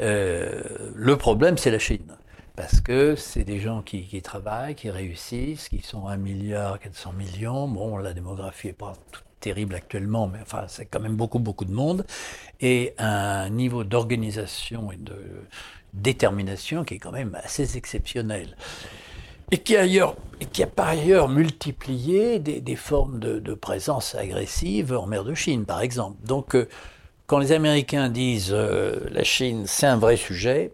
[0.00, 0.62] euh,
[0.94, 2.16] le problème c'est la Chine
[2.56, 7.66] parce que c'est des gens qui, travaillent, qui réussissent, qui sont 1 milliard 400 millions.
[7.66, 8.92] Bon, la démographie n'est pas
[9.40, 12.06] terrible actuellement, mais enfin, c'est quand même beaucoup, beaucoup de monde.
[12.60, 15.16] Et un niveau d'organisation et de
[15.92, 18.56] détermination qui est quand même assez exceptionnel.
[19.50, 25.64] Et qui, a par ailleurs multiplié des, formes de, présence agressive en mer de Chine,
[25.64, 26.16] par exemple.
[26.24, 26.68] Donc, euh,
[27.26, 30.72] quand les Américains disent euh, la Chine, c'est un vrai sujet,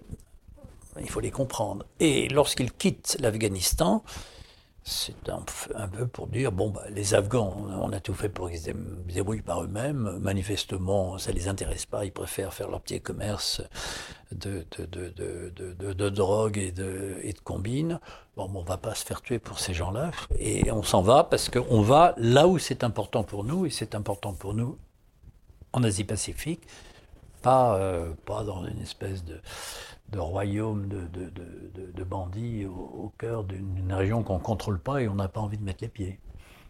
[1.01, 1.85] il faut les comprendre.
[2.01, 4.03] Et lorsqu'ils quittent l'Afghanistan,
[4.83, 8.61] c'est un, peu pour dire bon, bah, les Afghans, on a tout fait pour qu'ils
[8.61, 8.71] se
[9.07, 10.19] débrouillent par eux-mêmes.
[10.21, 12.05] Manifestement, ça ne les intéresse pas.
[12.05, 13.63] Ils préfèrent faire leur petit commerce
[14.33, 14.65] de,
[16.09, 17.35] drogue et de, et.
[18.37, 20.11] Bon, on ne va pas se faire tuer pour ces gens-là.
[20.39, 23.67] Et on s'en va parce qu'on va là où c'est important pour nous.
[23.67, 24.79] Et c'est important pour nous
[25.73, 26.63] en Asie-Pacifique,
[27.43, 29.41] pas, euh, pas dans une espèce de
[30.11, 31.31] de royaume de, de,
[31.95, 35.59] de, bandits au, cœur d'une région qu'on ne contrôle pas et on n'a pas envie
[35.59, 36.19] de mettre les pieds.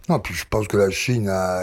[0.09, 1.63] Non, puis je pense que la Chine a,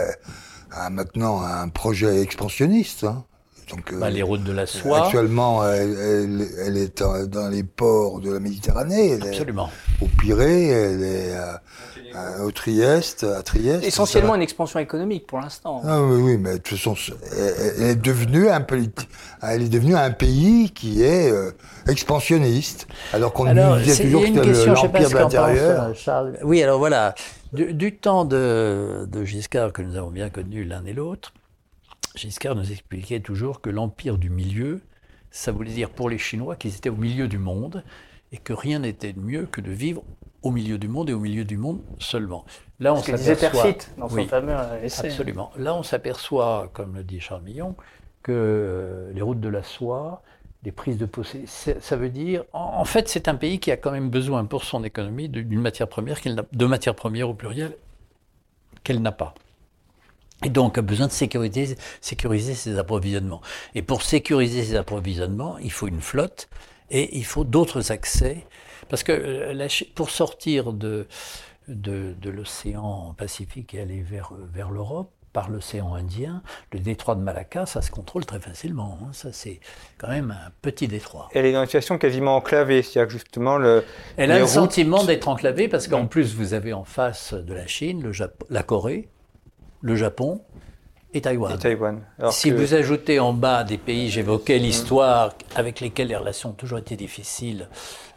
[0.71, 3.04] a maintenant un projet expansionniste.
[3.04, 3.26] Hein.
[3.69, 5.06] Donc, bah, les routes de la soie.
[5.06, 9.19] Actuellement, elle, elle, est dans les ports de la Méditerranée.
[9.21, 9.69] Absolument.
[10.01, 11.36] au Pirée, elle est
[12.43, 13.84] au Trieste, à Trieste.
[13.84, 15.82] Essentiellement une expansion économique pour l'instant.
[15.86, 16.95] Ah, oui, oui, mais de toute façon,
[17.77, 18.65] elle est devenue un,
[19.41, 21.51] elle est devenue un pays qui est euh,
[21.88, 23.45] expansionniste, alors qu'on
[23.80, 25.93] disait toujours que c'était l'empire de l'intérieur.
[26.43, 27.15] Oui, alors voilà,
[27.53, 31.34] du, temps de, de Giscard que nous avons bien connu l'un et l'autre,
[32.17, 34.82] Giscard nous expliquait toujours que l'empire du milieu,
[35.32, 37.84] ça voulait dire pour les Chinois qu'ils étaient au milieu du monde
[38.32, 40.03] et que rien n'était de mieux que de vivre
[40.43, 42.45] au milieu du monde et au milieu du monde seulement.
[42.80, 43.73] Là, on s'aperçoit.
[43.97, 45.10] dans son fameux essai.
[45.10, 45.51] Absolument.
[45.58, 47.75] Là, on s'aperçoit, comme le dit Charles Millon,
[48.23, 50.21] que euh, les routes de la soie,
[50.63, 53.91] les prises de possession, ça veut dire, en, fait, c'est un pays qui a quand
[53.91, 56.17] même besoin pour son économie d'une matière première,
[56.51, 57.75] de matières premières au pluriel,
[58.84, 59.34] qu'elle n'a pas.
[60.45, 63.41] Et donc besoin de sécuriser, sécuriser ses approvisionnements.
[63.73, 66.47] Et pour sécuriser ses approvisionnements, il faut une flotte
[66.91, 68.45] et il faut d'autres accès
[68.89, 71.08] parce que euh, pour sortir de,
[71.67, 77.67] de, l'océan Pacifique et aller vers, vers l'Europe, par l'océan Indien, le détroit de Malacca,
[77.67, 78.97] ça se contrôle très facilement.
[79.02, 79.10] Hein.
[79.12, 79.60] Ça, c'est
[80.00, 81.30] quand même un petit détroit.
[81.32, 83.84] Elle est dans une situation quasiment enclavée, c'est-à-dire justement le.
[84.15, 87.67] Elle a le sentiment d'être enclavée parce qu'en plus, vous avez en face de la
[87.67, 88.12] Chine le
[88.50, 89.10] la Corée,
[89.88, 90.41] le Japon,
[91.13, 91.58] et Taïwan.
[92.32, 96.78] si vous ajoutez en bas des pays, j'évoquais l'histoire avec lesquels les relations ont toujours
[96.78, 97.69] été difficiles,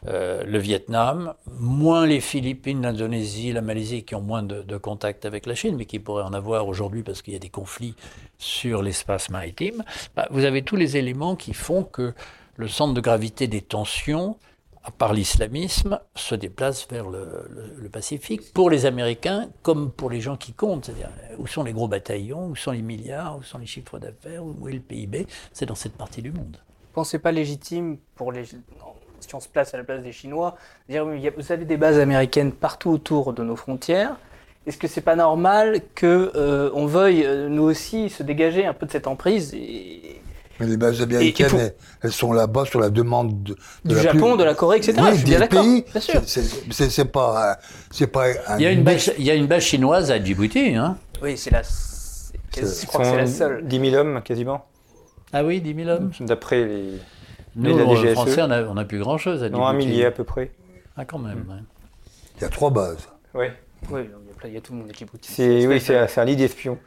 [0.09, 5.46] euh, le Vietnam, moins les Philippines, l'Indonésie, la Malaisie qui ont moins de, contacts avec
[5.46, 7.94] la Chine, mais qui pourraient en avoir aujourd'hui parce qu'il y a des conflits
[8.38, 9.85] sur l'espace maritime,
[10.16, 12.12] bah, vous avez tous les éléments qui font que
[12.56, 14.37] le centre de gravité des tensions
[14.98, 20.53] par l'islamisme, se déplace vers le, Pacifique, pour les Américains comme pour les gens qui
[20.53, 20.87] comptent.
[20.87, 24.44] C'est-à-dire, où sont les gros bataillons, où sont les milliards, où sont les chiffres d'affaires,
[24.44, 26.59] où est le PIB C'est dans cette partie du monde.
[26.61, 30.57] Vous pensez pas légitime, pour les, si on se place à la place des Chinois,
[30.88, 34.16] dire vous avez des bases américaines partout autour de nos frontières,
[34.66, 38.74] est-ce que c'est pas normal que euh, on veuille euh, nous aussi se dégager un
[38.74, 39.55] peu de cette emprise
[40.61, 44.55] mais les bases américaines, elles, sont là-bas sur la demande de, du Japon, de la
[44.55, 44.94] Corée, etc.
[45.01, 45.64] Oui, je suis bien d'accord.
[45.64, 46.20] Bien sûr.
[46.27, 47.59] C'est pas,
[47.90, 48.27] c'est pas.
[48.59, 50.96] il y a une base, il y a une base chinoise à Djibouti, hein.
[51.23, 51.62] Oui, c'est la.
[51.62, 53.66] Je crois que c'est la seule.
[53.66, 54.64] 10 000 hommes quasiment.
[55.33, 56.11] Ah oui, 10 000 hommes.
[56.20, 56.85] D'après les.
[57.57, 59.61] Nous, les Français, on n'a plus grand-chose à Djibouti.
[59.61, 60.53] Non, un millier à peu près.
[60.96, 61.44] Ah, quand même.
[62.37, 63.09] Il y a trois bases.
[63.35, 63.46] Oui.
[63.90, 64.03] Oui,
[64.44, 66.79] il y a tout le monde qui C'est, oui, c'est, un lit d'espion.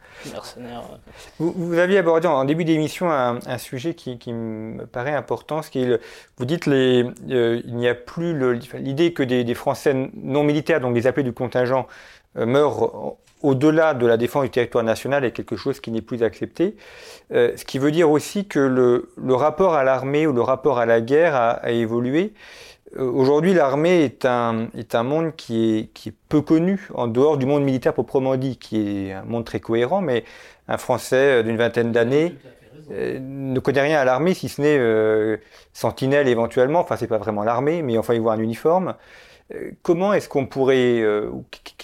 [1.38, 5.62] Vous, vous, aviez abordé en début d'émission un, un sujet qui, qui, me paraît important,
[5.62, 6.00] ce qui est le,
[6.36, 8.36] vous dites les, euh, il n'y a plus
[8.74, 11.86] l'idée que des, des, Français non militaires, donc des appelés du contingent,
[12.36, 16.22] euh, meurent au-delà de la défense du territoire national est quelque chose qui n'est plus
[16.22, 16.76] accepté.
[17.32, 20.78] Euh, ce qui veut dire aussi que le, le rapport à l'armée ou le rapport
[20.78, 22.32] à la guerre a, a évolué.
[22.96, 27.06] Euh, aujourd'hui, l'armée est un, est un monde qui est, qui est peu connu en
[27.06, 30.24] dehors du monde militaire proprement dit, qui est un monde très cohérent, mais
[30.68, 32.34] un Français d'une vingtaine d'années
[32.90, 35.40] ne connaît rien à l'armée, si ce n'est
[35.72, 36.80] sentinelle éventuellement.
[36.80, 38.94] Enfin, c'est pas vraiment l'armée, mais enfin, il voit un uniforme.
[39.82, 41.02] comment est-ce qu'on pourrait,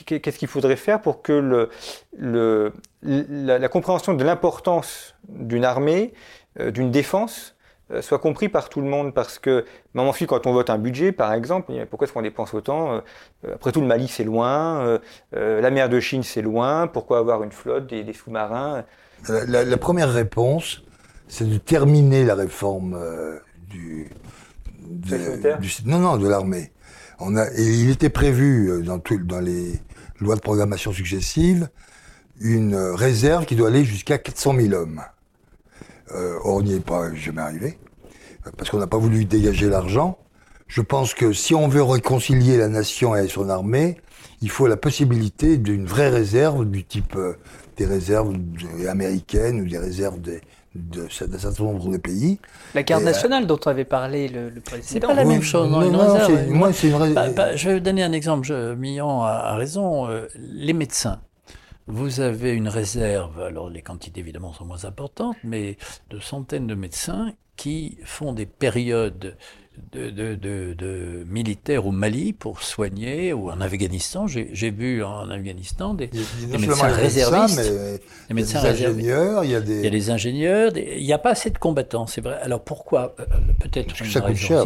[0.07, 1.71] qu'est-ce qu'il faudrait faire pour que le,
[2.19, 6.13] le, la, compréhension de l'importance d'une armée,
[6.59, 7.60] d'une défense, euh,
[8.01, 9.15] soit compris par tout le monde.
[9.15, 12.55] Parce que, maman fille, quand on vote un budget, par exemple, pourquoi est-ce qu'on dépense
[12.55, 14.99] autant euh, Après tout, le Mali, c'est loin.
[15.35, 16.87] Euh, la mer de Chine, c'est loin.
[16.87, 18.85] Pourquoi avoir une flotte, des, sous-marins
[19.29, 20.83] la, première réponse,
[21.29, 22.99] c'est de terminer la réforme
[23.69, 24.09] du,
[25.85, 26.73] Non, non, de l'armée.
[27.19, 29.75] On a, il était prévu dans, tout, dans les
[30.21, 31.69] lois de programmation successives
[32.41, 35.03] une réserve qui doit aller jusqu'à 400 000 hommes.
[36.15, 37.79] Euh, or, on n'y est pas jamais arrivé,
[38.57, 40.19] parce qu'on n'a pas voulu dégager l'argent.
[40.67, 43.97] Je pense que si on veut réconcilier la nation et son armée,
[44.41, 47.35] il faut la possibilité d'une vraie réserve du type euh,
[47.77, 48.35] des réserves
[48.89, 50.41] américaines ou des réserves de
[50.73, 52.39] d'un certain nombre de pays.
[52.77, 54.89] La garde euh, nationale dont on avait parlé le, le président.
[54.89, 55.69] C'est pas la même chose.
[55.69, 56.07] Non, non,
[56.51, 58.47] moi, c'est une bah, bah, je vais vous donner un exemple.
[58.47, 60.07] Je, Millon a, raison.
[60.39, 61.21] les médecins.
[61.93, 65.77] Vous avez une réserve, alors les quantités évidemment sont moins importantes, mais
[66.11, 69.37] de centaines de médecins qui font des périodes
[69.93, 74.27] de, de, militaires au Mali pour soigner, ou en Afghanistan.
[74.27, 76.11] J'ai vu en Afghanistan des,
[76.49, 77.73] médecins réservistes.
[78.29, 79.79] des médecins ingénieurs, il y a des...
[79.79, 82.39] Il y a des ingénieurs, il n'y a pas assez de combattants, c'est vrai.
[82.43, 83.15] Alors pourquoi?
[83.21, 83.25] Euh,
[83.59, 84.65] Peut-être ça coûte cher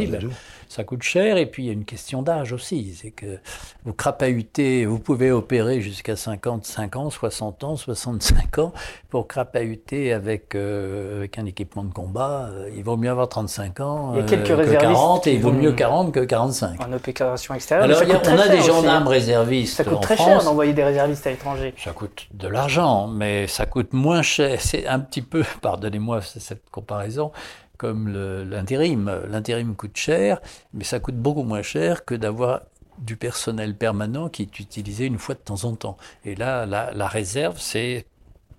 [0.75, 1.37] ça coûte cher.
[1.37, 2.93] Et puis il y a une question d'âge aussi.
[3.01, 3.39] C'est que
[3.85, 8.73] vous crapahutez, vous pouvez opérer jusqu'à 55 ans, 60 ans, 65 ans.
[9.09, 13.79] Pour crapahuter avec, euh, avec un équipement de combat, euh, il vaut mieux avoir 35
[13.79, 16.85] ans il y a quelques euh, que 40 et il vaut mieux 40 que 45.
[16.85, 17.85] En opération extérieure.
[17.85, 19.77] Alors on a des gendarmes réservistes.
[19.77, 21.73] Ça coûte très cher d'envoyer des réservistes à l'étranger.
[21.77, 24.59] Ça coûte de l'argent, mais ça coûte moins cher.
[24.59, 27.31] C'est un petit peu, pardonnez-moi cette comparaison,
[27.77, 28.09] comme
[28.49, 29.11] l'intérim.
[29.29, 30.41] L'intérim coûte cher,
[30.73, 32.61] mais ça coûte beaucoup moins cher que d'avoir
[32.97, 35.97] du personnel permanent qui est utilisé une fois de temps en temps.
[36.23, 38.05] Et là, la, réserve, c'est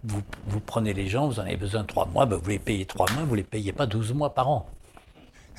[0.04, 2.86] vous, vous, prenez les gens, vous en avez besoin trois mois, ben vous les payez
[2.86, 4.68] trois mois, vous ne les payez pas 12 mois par an.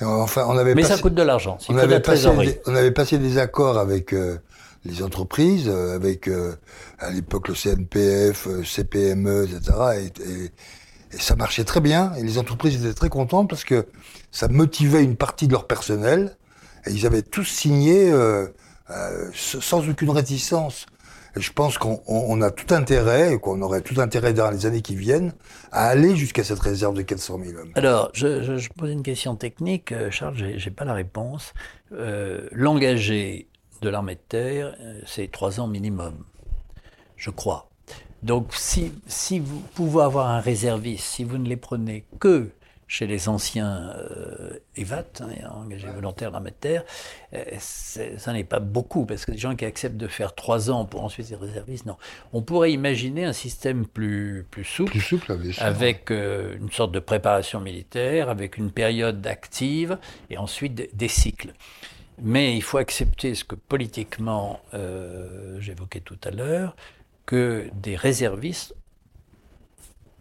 [0.00, 1.58] Enfin, on avait Mais ça coûte de l'argent.
[1.68, 4.38] On, avait passé des, on avait passé des accords avec euh,
[4.84, 6.54] les entreprises, euh, avec euh,
[7.00, 9.72] à l'époque le CNPF, CPME, etc.
[9.96, 10.50] Et, et
[11.10, 13.86] ça marchait très bien, et les entreprises étaient très contentes parce que
[14.30, 16.36] ça motivait une partie de leur personnel,
[16.86, 18.46] et ils avaient tous signé euh,
[18.90, 20.86] euh, sans aucune réticence.
[21.36, 24.82] Et je pense qu'on a tout intérêt, et qu'on aurait tout intérêt dans les années
[24.82, 25.32] qui viennent,
[25.72, 27.72] à aller jusqu'à cette réserve de 400 000 hommes.
[27.74, 31.52] Alors, je, je, pose une question technique, euh, Charles, j'ai pas la réponse.
[31.92, 33.48] Euh, L'engagé
[33.82, 36.24] de l'armée de terre, c'est trois ans minimum,
[37.16, 37.67] je crois.
[38.22, 42.50] Donc si, si vous pouvez avoir un réserviste, si vous ne les prenez que
[42.88, 46.84] chez les anciens euh, EVAT, hein, engagés volontaires l'armée de terre,
[47.34, 50.86] euh, ça n'est pas beaucoup, parce que des gens qui acceptent de faire trois ans
[50.86, 51.98] pour ensuite être réservistes, non.
[52.32, 56.98] On pourrait imaginer un système plus, plus souple, plus souple avec euh, une sorte de
[56.98, 59.98] préparation militaire, avec une période active,
[60.30, 61.52] et ensuite des cycles.
[62.20, 66.74] Mais il faut accepter ce que politiquement, euh, j'évoquais tout à l'heure,
[67.28, 68.74] que des réservistes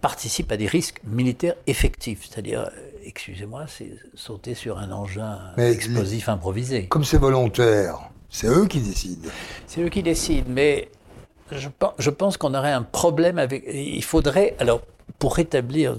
[0.02, 2.28] participent à des risques militaires effectifs.
[2.30, 6.88] C'est-à-dire, euh, excusez-moi, c'est sauter sur un engin explosif improvisé.
[6.88, 9.30] Comme c'est volontaire, c'est eux qui décident.
[9.68, 10.92] C'est eux qui décident, mais
[11.50, 13.64] je, je pense qu'on aurait un problème avec...
[13.74, 14.58] Il faudrait...
[14.60, 14.82] Alors,
[15.18, 15.96] pour rétablir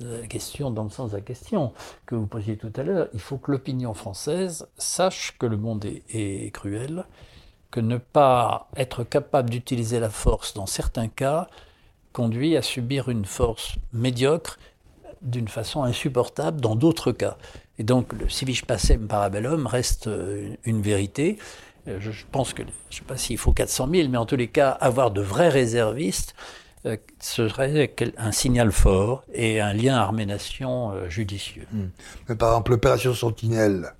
[0.00, 1.74] la question dans le sens de la question
[2.06, 5.84] que vous posiez tout à l'heure, il faut que l'opinion française sache que le monde
[5.84, 7.04] est, est cruel,
[7.70, 11.48] que ne pas être capable d'utiliser la force dans certains cas
[12.12, 14.58] conduit à subir une force médiocre
[15.22, 17.36] d'une façon insupportable dans d'autres cas.
[17.78, 21.38] Et donc le civis pacem parabellum reste euh, une vérité.
[21.88, 24.36] Euh, je pense que, je ne sais pas s'il faut 400 000, mais en tous
[24.36, 26.34] les cas, avoir de vrais réservistes,
[26.86, 31.66] euh, serait un signal fort et un lien armée-nation judicieux.
[31.72, 31.88] Hmm.
[32.28, 33.92] Mais par exemple, l'opération Sentinelle,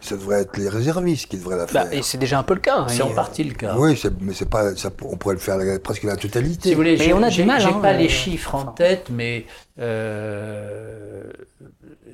[0.00, 1.92] ça devrait être les réservistes qui devraient la bah, faire.
[1.92, 2.86] et c'est déjà un peu le cas.
[2.88, 3.74] C'est en partie le cas.
[3.76, 6.70] Oui, mais c'est pas, ça, on pourrait le faire presque la totalité.
[6.70, 7.60] Si vous voulez, mais on a du mal.
[7.60, 9.44] J'ai hein, pas les chiffres en tête, mais
[9.78, 11.24] euh,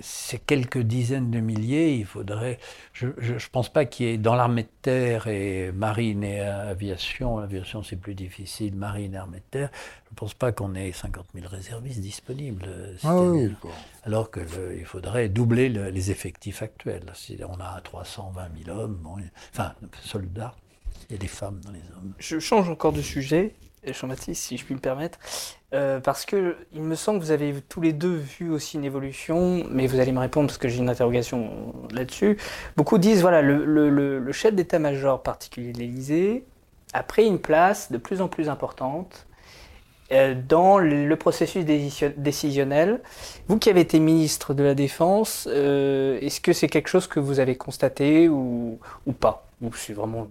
[0.01, 1.95] c'est quelques dizaines de milliers.
[1.95, 2.59] Il faudrait.
[2.93, 7.39] Je ne pense pas qu'il y ait dans l'armée de terre et marine et aviation.
[7.39, 8.75] Aviation, c'est plus difficile.
[8.77, 9.71] Marine et armée de terre.
[10.07, 12.69] Je ne pense pas qu'on ait 50 000 réservistes disponibles.
[13.05, 13.53] Ah oui,
[14.05, 17.05] alors qu'il faudrait doubler les effectifs actuels.
[17.15, 19.01] Si on a 320 000 hommes,
[19.53, 20.55] enfin soldats,
[21.09, 22.15] Il y a des femmes dans les hommes.
[22.19, 23.55] Je change encore de sujet,
[23.87, 25.19] Jean-Baptiste, si je puis me permettre,
[25.75, 28.85] euh, parce que il me semble que vous avez tous les deux vu aussi une
[28.85, 32.39] évolution, mais vous allez me répondre parce que j'ai une interrogation là-dessus.
[32.77, 36.45] Beaucoup disent voilà, le, chef d'état-major particulier de l'Élysée
[36.93, 39.27] a pris une place de plus en plus importante
[40.13, 43.01] euh, dans le processus décision- décisionnel.
[43.49, 47.19] Vous qui avez été ministre de la Défense, euh, est-ce que c'est quelque chose que
[47.19, 49.49] vous avez constaté ou, ou pas?
[49.63, 50.29] Ou c'est vraiment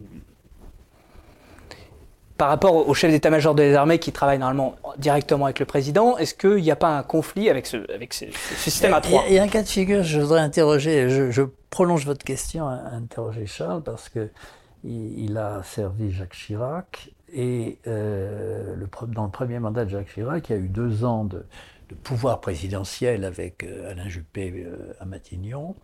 [2.38, 6.34] par rapport au chef d'état-major des armées qui travaille normalement directement avec le président, est-ce
[6.34, 9.24] qu'il n'y a pas un conflit avec ce, avec ce, ce système à trois?
[9.30, 12.68] Il y a un cas de figure, je voudrais interroger, je, je prolonge votre question
[12.68, 14.30] à, à interroger Charles parce que
[14.84, 20.14] il, il a servi Jacques Chirac et euh, le, dans le premier mandat de Jacques
[20.14, 21.46] Chirac, il y a eu deux ans de,
[21.90, 25.76] de pouvoir présidentiel avec euh, Alain Juppé euh, à Matignon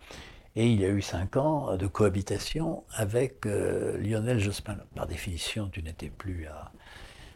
[0.56, 4.78] et il y a eu cinq ans de cohabitation avec euh, Lionel Jospin.
[4.96, 6.72] Par définition, tu n'étais plus à,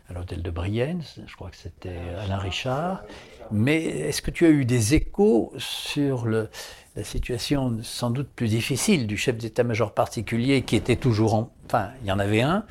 [0.09, 3.03] à l'hôtel de Brienne, je crois que c'était Alain Richard.
[3.51, 6.49] Mais est-ce que tu as eu des échos sur le,
[6.95, 11.51] la situation sans doute plus difficile du chef d'état-major particulier qui était toujours en...
[11.67, 12.65] Enfin, il y en avait un.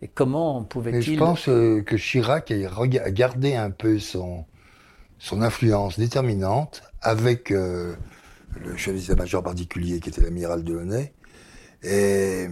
[0.00, 1.18] Et comment Mais je pouvait-il...
[1.18, 4.44] pense euh, que Chirac a gardé un peu son,
[5.18, 7.96] son influence déterminante avec euh,
[8.56, 11.12] le chef d'état-major particulier qui était l'amiral Delaunay.
[11.82, 12.48] Et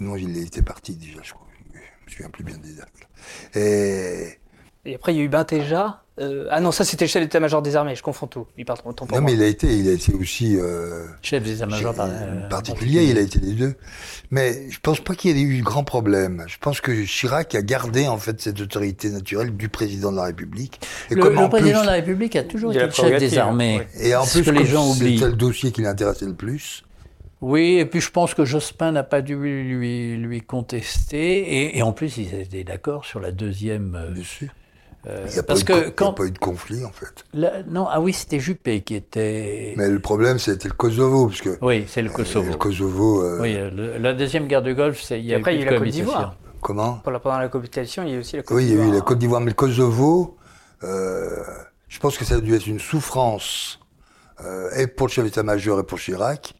[0.00, 1.46] non, il était parti déjà, je crois.
[1.72, 3.56] Je me souviens plus bien des dates.
[3.56, 4.38] Et
[4.84, 6.03] Et après, il y a eu Benteja.
[6.20, 8.46] Euh, ah non, ça c'était le chef d'état-major des armées, je confonds tout.
[8.56, 9.30] Il part autant pour non, moi.
[9.32, 13.02] mais il a été, il a été aussi euh, Chef d'état-major par- chez- euh, particulier,
[13.10, 13.74] il a été les deux.
[14.30, 16.44] Mais je pense pas qu'il y ait eu de grands problèmes.
[16.46, 20.24] Je pense que Chirac a gardé en fait cette autorité naturelle du président de la
[20.26, 20.80] République.
[21.10, 22.94] Et Le, comme le en président plus- de la République a toujours été chef des
[23.02, 23.80] prérogative, armées.
[23.96, 24.06] oui.
[24.06, 25.18] Et en plus, que les comme gens oublient.
[25.18, 26.84] c'était le dossier qui l'intéressait le plus.
[27.40, 31.38] Oui, et puis je pense que Jospin n'a pas dû lui, lui contester.
[31.38, 33.96] Et, et en plus, ils étaient d'accord sur la deuxième.
[33.96, 34.50] euh, Dessus.
[35.06, 36.12] Euh, Il n'y a, pas eu de que co- il y a quand.
[36.14, 37.24] pas eu de conflit en fait.
[37.34, 39.74] la- non, ah oui, c'était Juppé qui était.
[39.76, 42.50] Mais le problème, c'était le Kosovo, parce que Oui, c'est le euh, Kosovo.
[42.50, 45.36] le Kosovo, euh, Oui, euh, le- la deuxième guerre de Golfe, c'est il y a
[45.36, 46.36] Et après, il y a eu la Côte d'Ivoire.
[46.60, 47.00] comment?
[47.04, 48.78] Pendant la cohabitation, il y a eu aussi la Côte Oui, il y a eu
[48.78, 48.94] d'Ivoire.
[48.94, 50.36] la Côte d'Ivoire, mais le Kosovo,
[50.82, 51.28] euh,
[51.88, 53.80] je pense que ça a dû être une souffrance,
[54.44, 56.54] euh, et pour le chef d'état-major et pour Chirac,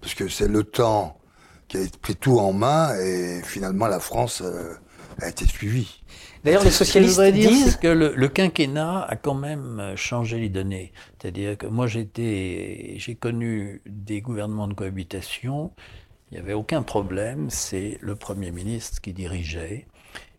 [0.00, 1.16] parce que c'est le temps
[1.68, 4.74] qui a pris tout en main, et finalement la France euh,
[5.22, 6.02] a été suivie.
[6.44, 10.50] D'ailleurs, les socialistes dire, disent que le, le quinquennat a quand même euh, changé les
[10.50, 10.92] données.
[11.20, 15.72] C'est-à-dire que moi, j'étais, j'ai connu des gouvernements de cohabitation.
[16.30, 17.48] Il n'y avait aucun problème.
[17.50, 19.86] C'est le Premier ministre qui dirigeait.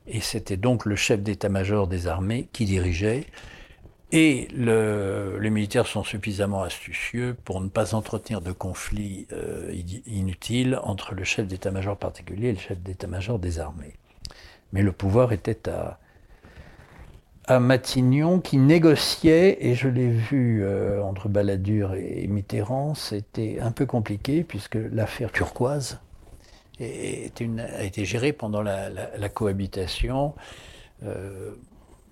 [0.07, 3.25] Et c'était donc le chef d'état-major des armées qui dirigeait.
[4.11, 9.73] Et le- les militaires sont suffisamment astucieux pour ne pas entretenir de conflits euh,
[10.05, 13.95] inutiles entre le chef d'état-major particulier et le chef d'état-major des armées.
[14.75, 15.69] Mais le pouvoir était
[17.47, 23.71] à, Matignon qui négociait, et je l'ai vu euh, entre Balladur et Mitterrand, c'était un
[23.71, 26.01] peu compliqué puisque l'affaire turquoise
[26.81, 30.35] a été gérée pendant la cohabitation.
[31.03, 31.51] Euh,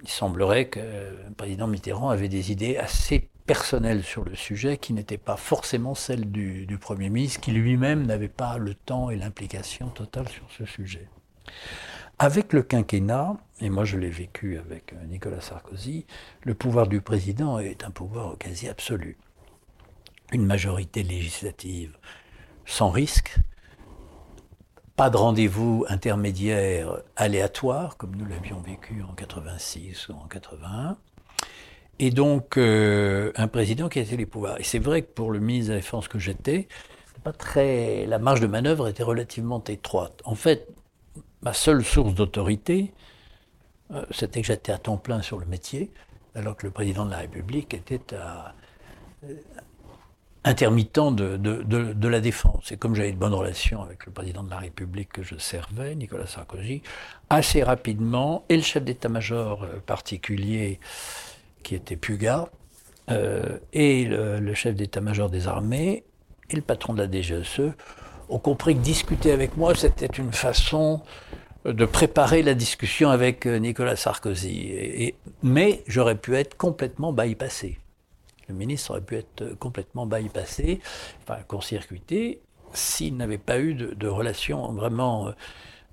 [0.04, 4.94] il semblerait que le président Mitterrand avait des idées assez personnelles sur le sujet qui
[4.94, 9.18] n'étaient pas forcément celles du, du Premier ministre, qui lui-même n'avait pas le temps et
[9.18, 11.10] l'implication totale sur ce sujet.
[12.20, 16.06] Avec le quinquennat, et moi je l'ai vécu avec euh, Nicolas Sarkozy,
[16.44, 19.18] le pouvoir du président est un pouvoir quasi absolu.
[20.32, 21.98] Une majorité législative
[22.66, 23.36] sans risque,
[24.96, 30.98] pas de rendez-vous intermédiaire aléatoire, comme nous l'avions vécu en 86 ou en 81,
[32.00, 34.60] et donc euh, un président qui a été les pouvoirs.
[34.60, 36.68] Et c'est vrai que pour le ministre de la Défense que j'étais,
[37.24, 40.22] pas très, la marge de manœuvre était relativement étroite.
[40.26, 40.68] En fait,
[41.44, 42.94] ma seule source d'autorité,
[43.92, 45.92] euh, c'était que j'étais à temps plein sur le métier,
[46.36, 49.34] alors que le président de la République était euh,
[50.44, 52.72] intermittent de, la défense.
[52.72, 55.96] Et comme j'avais de bonnes relations avec le président de la République que je servais,
[55.96, 56.82] Nicolas Sarkozy,
[57.30, 60.80] assez rapidement, et le chef d'état-major euh, particulier
[61.62, 62.50] qui était Puga,
[63.74, 66.06] et le chef d'état-major des armées,
[66.50, 67.74] et le patron de la DGSE,
[68.34, 71.02] ont compris que discuter avec moi, c'était une façon
[71.66, 75.14] de préparer la discussion avec euh, Nicolas Sarkozy.
[75.44, 77.80] Mais j'aurais pu être complètement bypassé.
[78.50, 80.82] Le ministre aurait pu être euh, complètement bypassé,
[81.22, 82.42] enfin court-circuité,
[82.74, 85.32] s'il n'avait pas eu de, de relation vraiment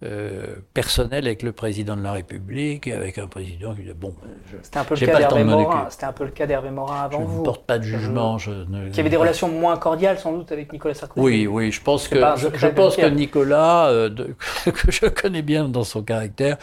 [0.02, 4.14] euh, personnel avec le président de la République, avec un président qui dit bon,
[4.62, 5.88] c'était un peu le cas d'Hervé Morin.
[5.90, 7.34] C'était un peu le cas d'Hervé Morin avant vous.
[7.34, 8.38] Je ne porte pas de jugement.
[8.38, 11.22] Je ne, qui avait des relations moins cordiales sans doute avec Nicolas Sarkozy.
[11.22, 14.08] Oui, oui, je pense que je, pense que Nicolas, euh,
[14.64, 16.56] que je connais bien dans son caractère,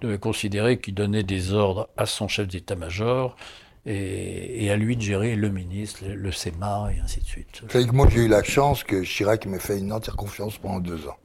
[0.00, 3.36] devait considérer qu'il donnait des ordres à son chef d'état-major.
[3.86, 7.62] Et, et, à lui de gérer le ministre, le, le SEMA et ainsi de suite.
[7.94, 11.16] moi j'ai eu la chance que Chirac m'ait fait une entière confiance pendant deux ans.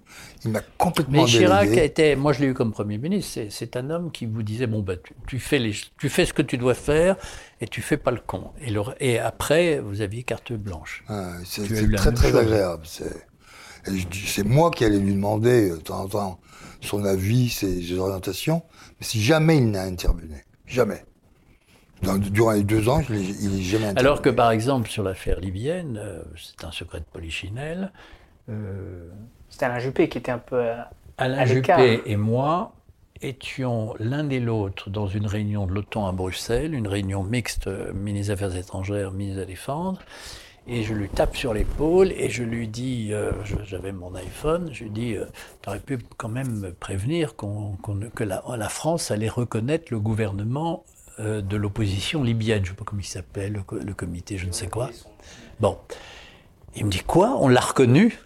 [0.46, 3.90] Il m'a complètement Mais Chirac été, moi je l'ai eu comme Premier ministre, c'est un
[3.90, 4.94] homme qui vous disait, bon, bah,
[5.28, 7.16] tu, fais les, tu fais ce que tu dois faire
[7.60, 8.52] et tu fais pas le con.
[8.62, 11.04] Et, le, et après, vous aviez carte blanche.
[11.10, 12.84] Ah, c'est très très agréable.
[12.86, 16.40] C'est moi qui allais lui demander de temps en temps
[16.82, 18.62] son avis, ses, orientations,
[19.00, 20.46] mais si jamais il n'a intervenu.
[20.68, 21.04] Jamais.
[22.04, 24.00] durant les deux ans, il n'est jamais intervenu.
[24.00, 27.92] Alors que par exemple, sur l'affaire libyenne, euh, c'est un secret de polichinelle.
[28.50, 29.10] Euh,
[29.56, 32.74] c'était Alain Juppé qui était un peu à, Alain Juppé et moi
[33.22, 37.94] étions l'un et l'autre dans une réunion de l'OTAN à Bruxelles, une réunion mixte euh,
[37.94, 39.98] ministre des Affaires étrangères, ministre de la Défense.
[40.68, 43.32] Et je lui tape sur l'épaule et je lui dis, euh,
[43.64, 45.24] j'avais mon iPhone, je lui dis, euh,
[45.62, 50.84] tu aurais pu quand même me prévenir que la, France allait reconnaître le gouvernement
[51.18, 52.66] de l'opposition libyenne.
[52.66, 54.90] Je ne sais pas comment il s'appelle, le, le, comité, je ne sais quoi.
[55.62, 55.78] Bon.
[56.76, 57.38] Il me dit, quoi?
[57.40, 58.20] On l'a reconnu?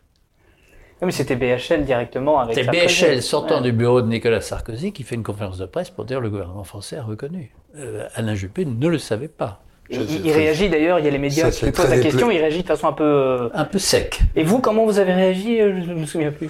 [1.06, 5.16] Mais c'était BHL directement avec C'est BHL sortant du bureau de Nicolas Sarkozy qui fait
[5.16, 7.54] une conférence de presse pour dire que le gouvernement français a reconnu.
[7.78, 9.62] Euh, Alain Juppé ne le savait pas.
[9.92, 12.62] Il, réagit d'ailleurs, il y a les médias qui lui posent la question, il réagit
[12.62, 13.04] de façon un peu...
[13.04, 14.20] Euh, un peu sec.
[14.36, 16.50] Et vous, comment vous avez réagi euh, Je ne me souviens plus.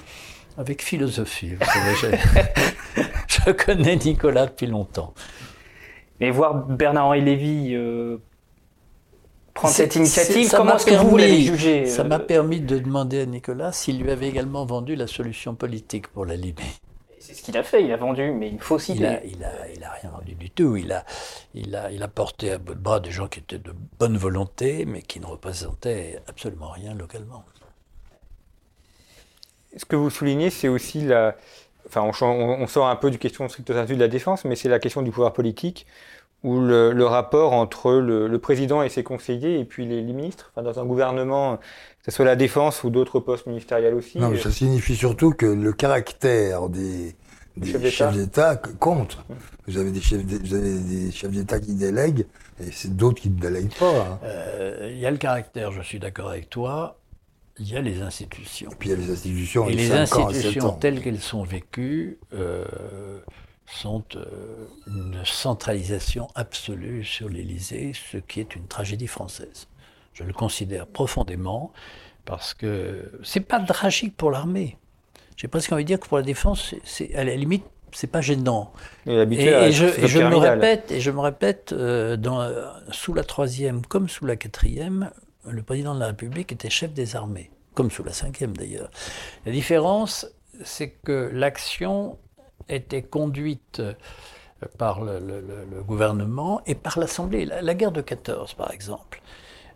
[0.58, 2.18] Avec philosophie, vous savez,
[3.28, 5.14] je connais Nicolas depuis longtemps.
[6.20, 7.78] Mais voir Bernard-Henri Lévy
[9.60, 10.52] prendre cette initiative.
[10.52, 14.02] Comment est-ce que vous l'avez jugé Ça m'a euh permis de demander à Nicolas s'il
[14.02, 16.64] lui avait également vendu la solution politique pour la Libye.
[17.20, 19.00] C'est ce qu'il a fait, il a vendu, mais une fausse idée.
[19.00, 20.78] Il a, il a, il a rien vendu du tout.
[20.78, 21.04] Il a,
[21.54, 24.18] il, a, il a porté à bout de bras des gens qui étaient de bonne
[24.18, 27.44] volonté, mais qui ne représentaient absolument rien localement.
[29.76, 31.36] Ce que vous soulignez, c'est aussi la.
[31.86, 34.70] Enfin, on, on, sort un peu du question stricto sensu de la défense, mais c'est
[34.70, 35.86] la question du pouvoir politique
[36.44, 40.80] ou le, rapport entre le, président et ses conseillers et puis les, ministres, enfin, dans
[40.80, 41.64] un gouvernement, que
[42.06, 44.20] ce soit la défense ou d'autres postes ministériels aussi.
[44.20, 47.16] Non, mais ça signifie surtout que le caractère des,
[47.90, 49.18] chefs d'État compte.
[49.68, 52.26] Vous avez des chefs, des chefs d'État qui délèguent
[52.62, 53.90] et c'est d'autres qui ne délèguent pas.
[53.90, 54.20] Hein.
[54.24, 57.00] Euh, il y a le caractère, je suis d'accord avec toi.
[57.60, 58.72] Il y a les institutions.
[58.72, 59.68] Et puis il y a les institutions.
[59.68, 62.18] Et les institutions telles qu'elles sont vécues.
[62.34, 62.64] Euh,
[63.72, 64.26] sont euh,
[64.88, 69.68] une centralisation absolue sur l'Élysée, ce qui est une tragédie française.
[70.14, 71.72] Je le considère profondément
[72.26, 74.78] parce que c'est pas tragique pour l'armée.
[75.38, 78.22] J'ai presque envie de dire que pour la défense, c'est à la limite c'est pas
[78.22, 78.72] gênant.
[79.08, 82.48] Et, je, me répète, et je me répète, euh, dans,
[82.92, 85.10] sous la troisième comme sous la quatrième,
[85.48, 88.92] le président de la République était chef des armées, comme sous la cinquième d'ailleurs.
[89.48, 90.28] La différence,
[90.64, 92.20] c'est que l'action
[92.70, 93.94] était conduite euh,
[94.78, 95.22] par le,
[95.88, 97.46] gouvernement et par l'Assemblée.
[97.46, 99.22] La, guerre de 14, par exemple,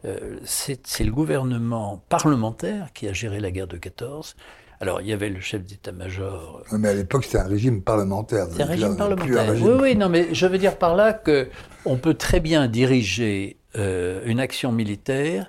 [0.06, 4.36] euh, c'est le gouvernement parlementaire qui a géré la guerre de 14.
[4.82, 6.64] Alors, il y avait le chef d'état-major.
[6.74, 8.48] Mais à l'époque, c'était un régime parlementaire.
[8.52, 9.54] C'est un régime parlementaire.
[9.62, 11.50] Oui, oui, non, mais je veux dire par là que
[11.86, 15.48] on peut très bien diriger euh, une action militaire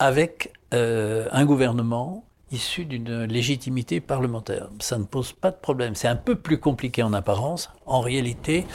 [0.00, 2.24] avec un gouvernement
[2.54, 4.68] issu d'une légitimité parlementaire.
[4.80, 5.94] Ça ne pose pas de problème.
[5.94, 7.70] C'est un peu plus compliqué en apparence.
[7.86, 8.66] En réalité,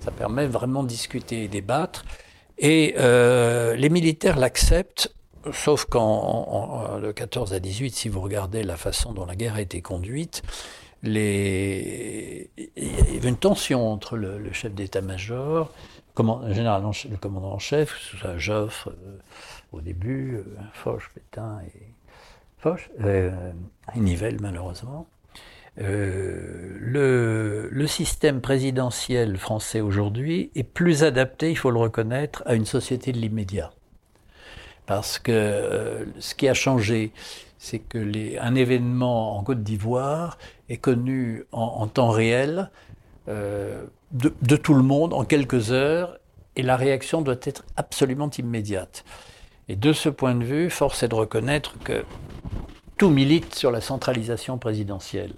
[0.00, 2.04] ça permet vraiment de discuter et débattre.
[2.58, 5.14] Et euh, les militaires l'acceptent,
[5.52, 9.60] sauf qu'en le 14 à 18, si vous regardez la façon dont la guerre a
[9.60, 10.42] été conduite,
[11.04, 15.72] il y avait une tension entre le, chef d'état-major,
[16.16, 19.18] le commandant en chef, Joffre euh,
[19.72, 21.87] au début, euh, Foch, Pétain et
[22.58, 23.30] Foch, euh,
[23.96, 25.06] Nivelle malheureusement.
[25.80, 32.54] Euh, le, le, système présidentiel français aujourd'hui est plus adapté, il faut le reconnaître, à
[32.54, 33.70] une société de l'immédiat.
[34.86, 37.12] Parce que euh, ce qui a changé,
[37.58, 40.36] c'est que les, un événement en Côte d'Ivoire
[40.68, 42.70] est connu en, temps réel
[43.28, 46.18] de, de, tout le monde en quelques heures
[46.56, 49.04] et la réaction doit être absolument immédiate.
[49.68, 52.04] Et de ce point de vue, force est de reconnaître que
[52.98, 55.34] tout milite sur la centralisation présidentielle.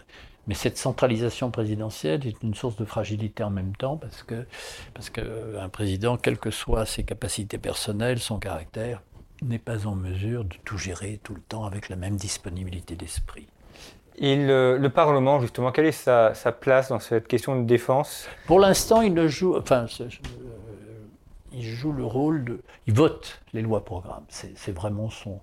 [0.47, 4.47] Mais cette centralisation présidentielle est une source de fragilité en même temps parce que
[4.95, 9.03] parce qu'un président, quelles que soient ses capacités personnelles, son caractère,
[9.43, 13.47] n'est pas en mesure de tout gérer tout le temps avec la même disponibilité d'esprit.
[14.17, 18.27] Et le, Parlement, justement, quelle est sa, place dans cette question de défense?
[18.47, 19.87] Pour l'instant, il ne joue, enfin,
[21.53, 24.25] il joue le rôle de, il vote les lois programmes.
[24.29, 25.41] C'est vraiment son,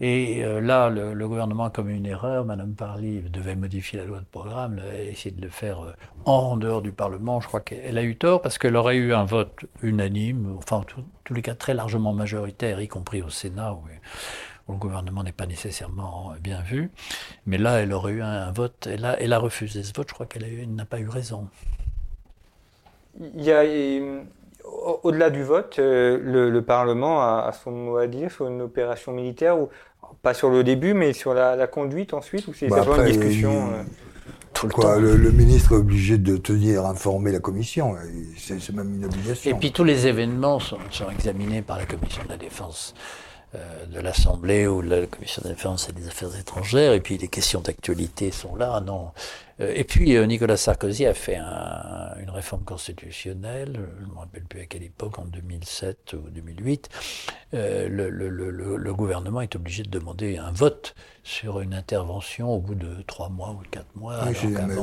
[0.00, 2.44] et euh, là, le, gouvernement a commis une erreur.
[2.44, 5.92] Madame Parly devait modifier la loi de programme, elle a essayé de le faire euh,
[6.24, 7.40] en dehors du Parlement.
[7.40, 10.84] Je crois qu'elle a eu tort parce qu'elle aurait eu un vote unanime, enfin, en
[11.24, 13.82] tous les cas très largement majoritaire, y compris au Sénat, où,
[14.72, 16.90] le gouvernement n'est pas nécessairement bien vu.
[17.46, 18.88] Mais là, elle aurait eu un, vote.
[18.90, 20.08] Elle a, elle a refusé ce vote.
[20.08, 21.48] Je crois qu'elle n'a pas eu raison.
[23.20, 23.62] Il y a
[24.64, 29.58] au-delà du vote, euh, le, Parlement a, son mot à dire sur une opération militaire,
[29.58, 29.68] ou
[30.22, 33.82] pas sur le début, mais sur la, conduite ensuite, ou c'est bah une discussion euh,
[34.54, 37.94] tout le, quoi, le, ministre est obligé de tenir informé la commission,
[38.36, 39.50] c'est même une obligation.
[39.50, 43.23] Et puis tous les événements sont, sont examinés par la commission de la défense euh,
[43.88, 47.18] de l'Assemblée ou de la Commission de la Défense et des Affaires étrangères, et puis
[47.18, 49.12] les questions d'actualité sont là, non.
[49.60, 54.44] Euh, et puis euh, Nicolas Sarkozy a fait une réforme constitutionnelle, je ne me rappelle
[54.44, 56.88] plus à quelle époque, en 2007 ou 2008.
[57.52, 63.28] le, gouvernement est obligé de demander un vote sur une intervention au bout de trois
[63.28, 64.20] mois ou quatre mois.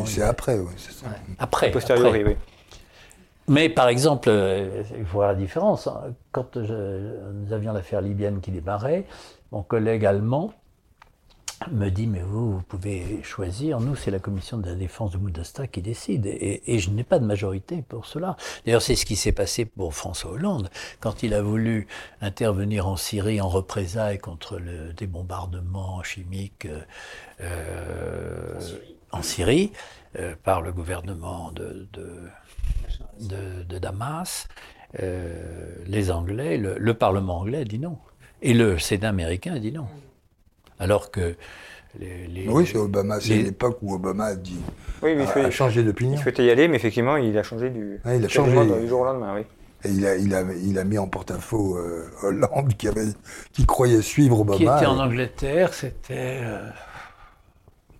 [0.05, 1.07] c'est après, oui, c'est ça.
[1.39, 2.23] Après, après.
[2.23, 2.35] oui.
[3.47, 5.87] Mais par exemple, euh, il faut voir la différence.
[5.87, 6.13] Hein.
[6.31, 9.05] Quand nous avions l'affaire libyenne qui démarrait,
[9.51, 10.53] mon collègue allemand
[11.69, 13.79] me dit Mais vous, vous pouvez choisir.
[13.79, 16.25] Nous, c'est la commission de la défense de Moudasta qui décide.
[16.25, 18.35] Et, je n'ai pas de majorité pour cela.
[18.65, 20.69] D'ailleurs, c'est ce qui s'est passé pour François Hollande.
[20.99, 21.87] Quand il a voulu
[22.21, 26.67] intervenir en Syrie en représailles contre le, des bombardements chimiques
[27.41, 28.59] euh,
[29.11, 29.71] en Syrie,
[30.19, 32.29] euh, par le gouvernement de de,
[33.79, 34.47] Damas,
[35.01, 37.97] euh, les Anglais, le, Parlement anglais a dit non.
[38.41, 39.87] Et le Sénat américain a dit non.
[40.79, 41.35] Alors que
[41.99, 44.59] les, oui, c'est Obama, c'est l'époque où Obama a dit
[45.03, 46.15] oui, mais a, changé d'opinion.
[46.15, 49.01] Il souhaitait y aller, mais effectivement, il a changé du, il a changé du jour
[49.01, 49.41] au lendemain, oui.
[49.83, 53.07] Et il a, il a, il a mis en porte-à-faux euh, Hollande qui, avait,
[53.51, 54.57] qui croyait suivre Obama.
[54.57, 56.39] Qui était en Angleterre, c'était.
[56.43, 56.69] Euh,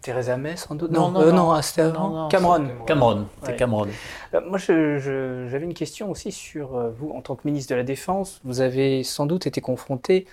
[0.01, 2.27] Theresa May, sans doute Non, non, non, euh, c'était avant.
[2.27, 2.67] Cameron.
[2.85, 3.87] Cameron, c'est Cameron.
[4.33, 7.83] Euh, moi, j'avais une question aussi sur euh, vous, en tant que ministre de la
[7.83, 8.41] Défense.
[8.43, 10.25] Vous avez sans doute été confronté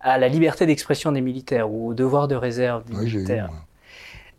[0.00, 3.50] à la liberté d'expression des militaires ou au devoir de réserve des militaires.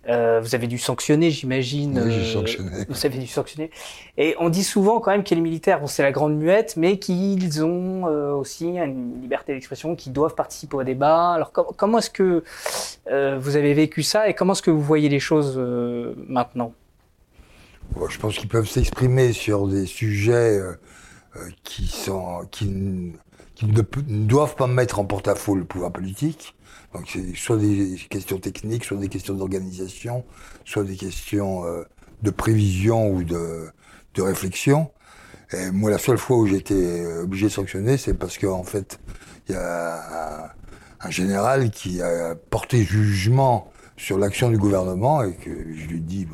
[0.07, 1.99] Euh, vous avez dû sanctionner, j'imagine.
[2.03, 2.85] Oui, j'ai sanctionné.
[2.87, 3.71] Vous avez dû sanctionner.
[4.17, 6.99] Et on dit souvent quand même que les militaires, bon, c'est la grande muette, mais
[6.99, 11.31] qu'ils ont euh, aussi une liberté d'expression, qu'ils doivent participer au débat.
[11.31, 12.43] Alors comment est-ce que
[13.09, 15.57] euh, vous avez vécu ça et comment est-ce que vous voyez les choses
[16.27, 16.73] maintenant?
[18.09, 20.59] Je pense qu'ils peuvent s'exprimer sur des sujets
[21.63, 26.55] qui sont qui, ne, doivent pas mettre en porte-à-faux le pouvoir politique.
[26.95, 30.23] Donc c'est soit des questions techniques, soit des questions d'organisation,
[30.63, 31.83] soit des questions euh,
[32.21, 33.69] de prévision ou de,
[34.17, 34.91] réflexion.
[35.51, 38.97] Et moi, la seule fois où j'ai été obligé de sanctionner, c'est parce qu'en fait,
[39.49, 40.53] il y a
[41.01, 46.25] un, général qui a porté jugement sur l'action du gouvernement et que je lui dis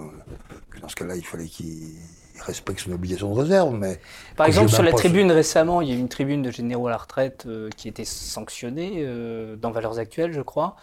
[0.70, 1.96] que dans ce cas-là, il fallait qu'il
[2.42, 3.74] respecte son obligation de réserve.
[3.74, 4.00] Mais
[4.36, 6.92] Par exemple, sur la tribune récemment, il y a eu une tribune de généraux à
[6.92, 10.76] la retraite euh, qui été sanctionnée euh, dans Valeurs Actuelles, je crois.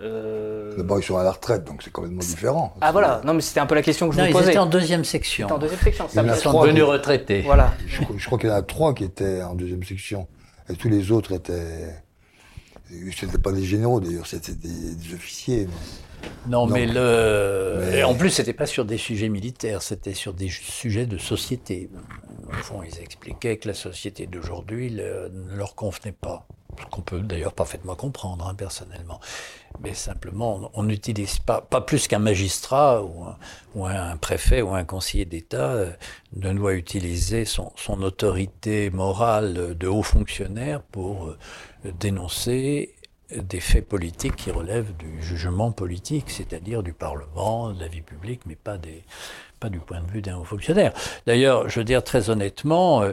[0.00, 0.74] Euh...
[0.76, 2.74] D'abord, ils sont à la retraite, donc c'est complètement différent.
[2.80, 4.46] Ah voilà, non mais c'était un peu la question que je vous posais.
[4.46, 5.48] Ils étaient en deuxième section.
[5.48, 6.06] en deuxième section.
[6.14, 7.42] ils sont devenus retraités.
[7.42, 7.72] Voilà.
[7.86, 10.28] Je, crois qu'il y en a trois qui étaient en deuxième section,
[10.70, 11.94] et tous les autres étaient.
[13.16, 15.68] C'était pas des généraux d'ailleurs, c'était des, officiers.
[16.46, 18.02] Non, mais le.
[18.04, 21.90] en plus, c'était pas sur des sujets militaires, c'était sur des sujets de société.
[22.48, 26.46] Au fond, ils expliquaient que la société d'aujourd'hui ne leur convenait pas.
[26.80, 29.20] Ce qu'on peut d'ailleurs parfaitement comprendre, hein, personnellement.
[29.80, 33.02] Mais simplement, on n'utilise pas, pas plus qu'un magistrat
[33.74, 35.90] ou un, préfet ou un conseiller d'État euh,
[36.34, 41.38] ne doit utiliser son, son, autorité morale de haut fonctionnaire pour euh,
[41.84, 42.94] dénoncer
[43.34, 48.42] des faits politiques qui relèvent du jugement politique, c'est-à-dire du Parlement, de la vie publique,
[48.46, 49.02] mais pas, des,
[49.60, 50.92] pas du point de vue d'un haut fonctionnaire.
[51.26, 53.12] D'ailleurs, je veux dire très honnêtement, euh,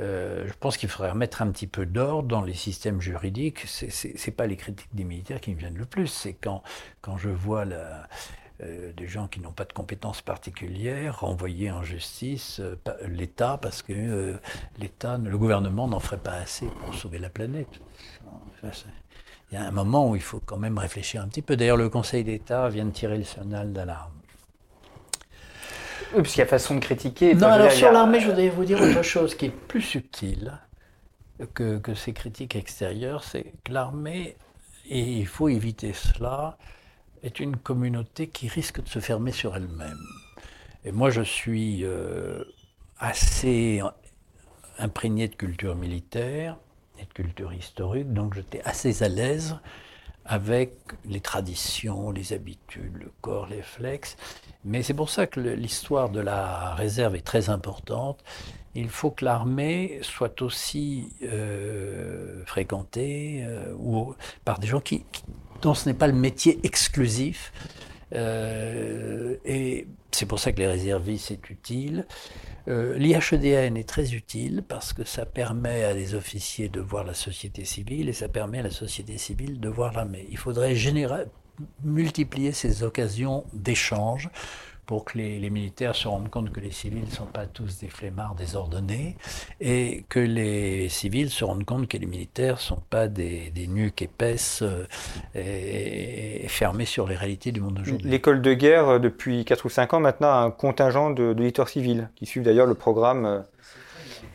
[0.00, 3.64] euh, je pense qu'il faudrait remettre un petit peu d'ordre dans les systèmes juridiques.
[3.66, 6.62] C'est pas les critiques des militaires qui me viennent le plus, c'est quand,
[7.00, 8.08] quand je vois la,
[8.62, 12.60] euh, des gens qui n'ont pas de compétences particulières renvoyer en justice
[13.06, 14.38] l'État parce que
[14.78, 17.80] l'État, le gouvernement n'en ferait pas assez pour sauver la planète
[19.50, 21.56] il y a un moment où il faut quand même réfléchir un petit peu.
[21.56, 24.12] D'ailleurs, le Conseil d'État vient de tirer le signal d'alarme.
[26.14, 27.34] Oui, puisqu'il y a façon de critiquer.
[27.34, 30.58] Non, alors sur l'armée, je voudrais vous dire autre chose qui est plus subtile
[31.54, 34.36] que, que ces critiques extérieures, c'est que l'armée,
[34.88, 36.56] et il faut éviter cela,
[37.24, 39.98] est une communauté qui risque de se fermer sur elle-même.
[40.84, 42.44] Et moi, je suis euh,
[42.98, 43.80] assez
[44.78, 46.58] imprégné de culture militaire
[46.98, 49.56] et de culture historique, donc j'étais assez à l'aise
[50.26, 50.72] avec
[51.04, 54.16] les traditions, les habitudes, le corps, les réflexes.
[54.64, 58.24] Mais c'est pour ça que l'histoire de la réserve est très importante.
[58.74, 63.74] Il faut que l'armée soit aussi euh, fréquentée euh,
[64.44, 65.04] par des gens qui,
[65.72, 67.52] ce n'est pas le métier exclusif.
[68.14, 72.06] Euh, et c'est pour ça que les réservistes, c'est utile.
[72.68, 77.14] Euh, L'IHEDN est très utile parce que ça permet à des officiers de voir la
[77.14, 80.26] société civile et ça permet à la société civile de voir l'armée.
[80.30, 80.74] Il faudrait
[81.82, 84.28] multiplier ces occasions d'échange
[84.86, 87.88] pour que les, militaires se rendent compte que les civils ne sont pas tous des
[87.88, 89.16] flemmards désordonnés
[89.60, 94.02] et que les civils se rendent compte que les militaires ne sont pas des, nuques
[94.02, 94.86] épaisses euh,
[95.34, 98.08] et, fermés sur les réalités du monde d'aujourd'hui.
[98.08, 101.34] L'école de guerre, euh, depuis 4 ou 5 ans maintenant, a un contingent de
[101.66, 103.44] civils qui suivent d'ailleurs le programme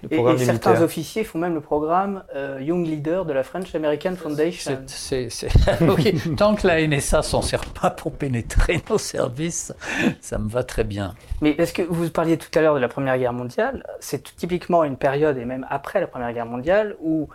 [0.10, 4.80] et, certains officiers font même le programme euh, Young Leader de la French American Foundation.
[6.38, 9.74] Tant que la NSA s'en sert pas pour pénétrer nos services,
[10.22, 11.16] ça me va très bien.
[11.42, 14.84] Mais est-ce que vous parliez tout à l'heure de la Première Guerre mondiale C'est typiquement
[14.84, 17.30] une période, et même après la Première Guerre mondiale, où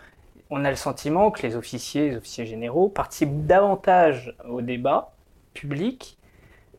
[0.50, 5.12] on a le sentiment que les officiers, les officiers généraux participent davantage au débat
[5.52, 6.16] public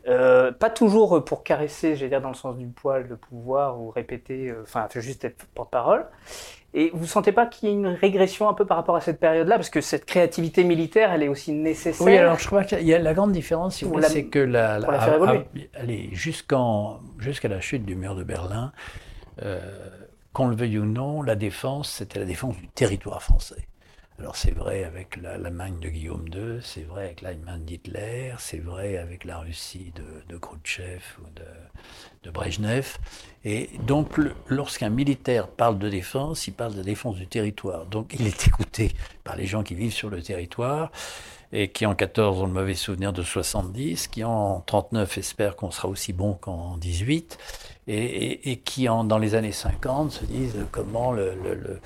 [0.08, 3.90] euh, pas toujours pour caresser, j'allais dire dans le sens du poil, de pouvoir ou
[3.90, 6.06] répéter, euh, enfin juste être porte-parole.
[6.76, 9.02] Et vous ne sentez pas qu'il y a une régression un peu par rapport à
[9.02, 9.56] cette période-là?
[9.56, 12.06] Parce que cette créativité militaire, elle est aussi nécessaire.
[12.06, 14.80] Oui, alors je crois qu'il y a la grande différence, c'est que la,
[15.74, 18.74] allez, jusqu'en, jusqu'à la chute du mur de Berlin,
[19.42, 19.60] euh,
[20.34, 23.68] qu'on le veuille ou non, la défense, c'était la défense du territoire français.
[24.18, 28.98] Alors c'est vrai avec l'Allemagne de Guillaume II, c'est vrai avec l'Allemagne d'Hitler, c'est vrai
[28.98, 31.44] avec la Russie de, de ou de,
[32.26, 32.98] de Brejnev.
[33.44, 37.86] Et donc lorsqu'un militaire parle de défense, il parle de défense du territoire.
[37.86, 38.92] Donc il est écouté
[39.24, 40.92] par les gens qui vivent sur le territoire
[41.54, 45.72] et qui en 14 ont le mauvais souvenir de 70, qui en 39 espèrent qu'on
[45.72, 47.38] sera aussi bon qu'en 18
[47.88, 51.80] et, qui, en, dans les années 50, se disent comment, le,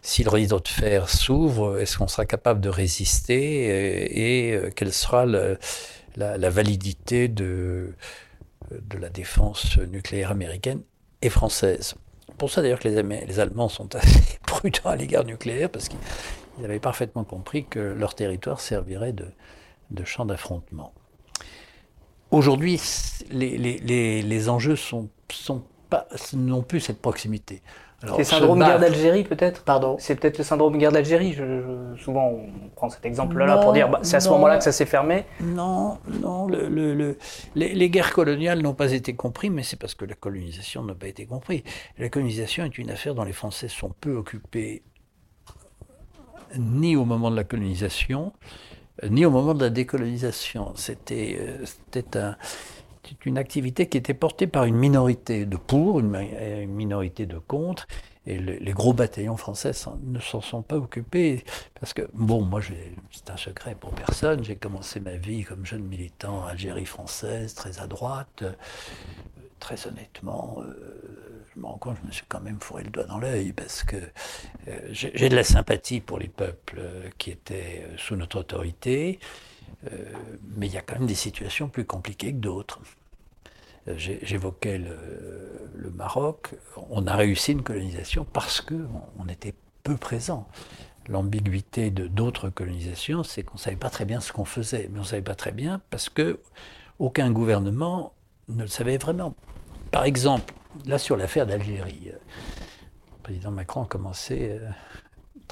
[0.00, 4.92] si le rideau de fer s'ouvre, est-ce qu'on sera capable de résister et, euh, quelle
[4.92, 7.94] sera la, validité de,
[8.80, 10.82] de la défense nucléaire américaine
[11.20, 11.94] et française.
[12.38, 16.80] Pour ça d'ailleurs que les, Allemands sont assez prudents à l'égard nucléaire parce qu'ils avaient
[16.80, 19.26] parfaitement compris que leur territoire servirait de,
[20.04, 20.92] champ d'affrontement.
[22.30, 22.80] Aujourd'hui,
[23.30, 24.76] les, enjeux
[26.34, 27.62] n'ont plus cette proximité.
[28.02, 31.36] C'est le syndrome guerre d'Algérie peut-être Pardon C'est peut-être le syndrome guerre d'Algérie.
[31.98, 34.86] souvent on prend cet exemple-là pour dire bah, c'est à ce moment-là que ça s'est
[34.86, 35.24] fermé.
[35.40, 36.46] Non, non.
[36.46, 37.16] Le, le,
[37.54, 40.94] les, les, guerres coloniales n'ont pas été comprises, mais c'est parce que la colonisation n'a
[40.94, 41.62] pas été comprise.
[41.98, 44.82] La colonisation est une affaire dont les Français sont peu occupés
[46.58, 48.32] ni au moment de la colonisation,
[49.08, 50.72] ni au moment de la décolonisation.
[50.76, 52.36] C'était, euh, c'était un
[53.08, 57.86] c'est une activité qui était portée par une minorité de pour, une, minorité de contre,
[58.24, 59.72] et les gros bataillons français
[60.04, 61.44] ne s'en sont pas occupés.
[61.80, 62.60] Parce que, bon, moi,
[63.10, 67.80] c'est un secret pour personne, j'ai commencé ma vie comme jeune militant Algérie française, très
[67.80, 68.44] à droite.
[69.58, 73.04] Très honnêtement, euh, je me rends compte, je me suis quand même fourré le doigt
[73.04, 73.96] dans l'œil parce que
[74.66, 79.20] euh, j'ai de la sympathie pour les peuples euh, qui étaient sous notre autorité.
[80.56, 82.80] Mais il y a quand même des situations plus compliquées que d'autres.
[83.88, 86.54] Euh, j'évoquais le, Maroc,
[86.90, 90.48] on a réussi une colonisation parce qu'on on était peu présent.
[91.08, 95.00] L'ambiguïté de d'autres colonisations, c'est qu'on ne savait pas très bien ce qu'on faisait, mais
[95.00, 96.40] on ne savait pas très bien parce que
[96.98, 98.14] aucun gouvernement
[98.48, 99.34] ne le savait vraiment.
[99.90, 100.54] Par exemple,
[100.86, 104.68] là sur l'affaire d'Algérie, euh, le président Macron a commencé euh,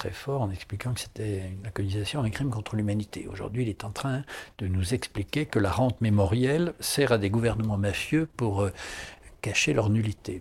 [0.01, 3.29] très fort en expliquant que c'était la colonisation un crime contre l'humanité.
[3.31, 4.23] Aujourd'hui, il est en train
[4.57, 8.73] de nous expliquer que la rente mémorielle sert à des gouvernements mafieux pour euh,
[9.43, 10.41] cacher leur nullité.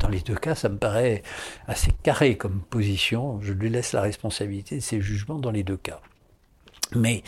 [0.00, 1.22] Dans les deux cas, ça me paraît
[1.66, 3.40] assez carré comme position.
[3.40, 6.00] Je lui laisse la responsabilité de ses jugements dans les deux cas.
[6.94, 7.22] Mais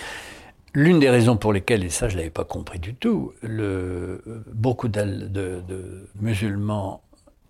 [0.72, 4.22] L'une des raisons pour lesquelles, et ça je ne l'avais pas compris du tout, le,
[4.52, 7.02] beaucoup de, musulmans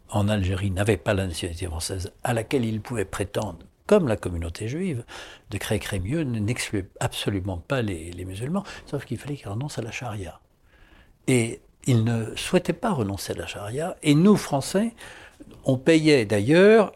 [0.09, 3.59] en Algérie n'avaient pas la nationalité française à laquelle ils pouvaient prétendre
[3.91, 5.03] comme la communauté juive,
[5.51, 10.39] de Crémieux n'exclut absolument pas les, musulmans, sauf qu'il fallait qu'ils renoncent à la charia.
[11.27, 14.95] Et ils ne souhaitaient pas renoncer à la charia, et nous, Français,
[15.65, 16.93] on payait d'ailleurs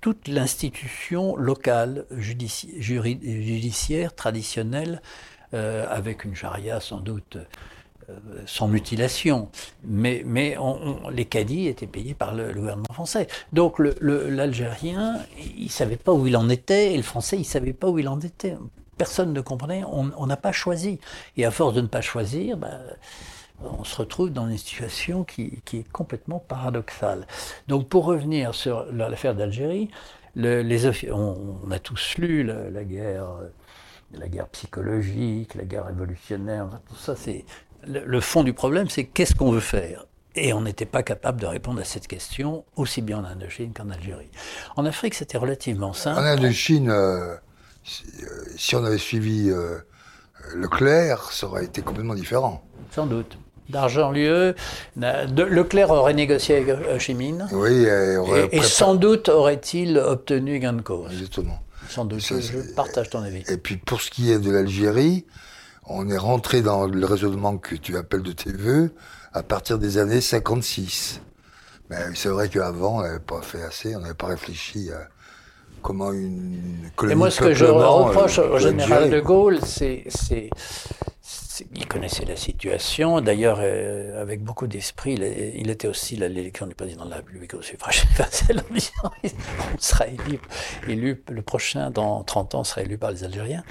[0.00, 5.02] toute l'institution locale, judiciaire, traditionnelle
[5.52, 7.36] avec une charia sans doute
[8.46, 9.48] sans mutilation.
[9.84, 10.56] Mais, mais
[11.12, 13.28] les caddies étaient payés par le, gouvernement français.
[13.52, 15.18] Donc l'Algérien,
[15.56, 17.88] il ne savait pas où il en était, et le Français, il ne savait pas
[17.88, 18.56] où il en était.
[18.98, 21.00] Personne ne comprenait, on n'a pas choisi.
[21.36, 22.78] Et à force de ne pas choisir, ben,
[23.64, 27.26] on se retrouve dans une situation qui, est complètement paradoxale.
[27.68, 29.90] Donc pour revenir sur l'affaire d'Algérie,
[30.36, 33.28] on, a tous lu la, guerre,
[34.12, 37.16] la guerre psychologique, la guerre révolutionnaire, tout ça.
[37.16, 37.44] C'est
[37.86, 40.06] le, fond du problème, c'est qu'est-ce qu'on veut faire?
[40.34, 43.90] Et on n'était pas capable de répondre à cette question aussi bien en Indochine qu'en
[43.90, 44.30] Algérie.
[44.76, 46.20] En Afrique, c'était relativement simple.
[46.20, 47.38] En Indochine, euh, euh,
[48.56, 49.78] si, on avait suivi euh,
[50.54, 52.62] Leclerc, ça aurait été complètement différent.
[52.90, 54.54] Sans doute d'Argent-Lieu.
[54.96, 57.46] Leclerc aurait négocié avec Chimine.
[57.52, 61.10] Oui, et, et, sans doute aurait-il obtenu gain de cause.
[61.10, 61.58] Exactement.
[61.88, 63.44] Sans doute, je, partage ton avis.
[63.48, 65.24] Et puis pour ce qui est de l'Algérie,
[65.86, 68.92] on est rentré dans le raisonnement que tu appelles de tes voeux
[69.32, 71.20] à partir des années 56.
[71.90, 75.08] Mais c'est vrai qu'avant, on n'avait pas fait assez, on n'avait pas réfléchi à
[75.82, 80.04] comment une colonie Et moi, ce que je reproche au général de Gaulle, c'est
[81.74, 83.20] il connaissait la situation.
[83.20, 87.74] D'ailleurs, euh, avec beaucoup d'esprit, il, était aussi l'élection du président de la République aussi
[87.82, 90.38] on sera élu,
[90.88, 93.64] élu, le prochain, dans 30 ans, sera élu par les Algériens.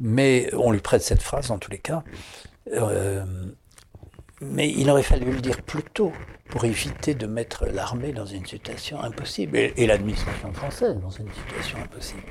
[0.00, 2.02] Mais on lui prête cette phrase, en tous les cas.
[2.72, 3.24] Euh,
[4.40, 6.12] mais il aurait fallu le dire plus tôt
[6.50, 11.28] pour éviter de mettre l'armée dans une situation impossible et, et l'administration française dans une
[11.32, 12.22] situation impossible.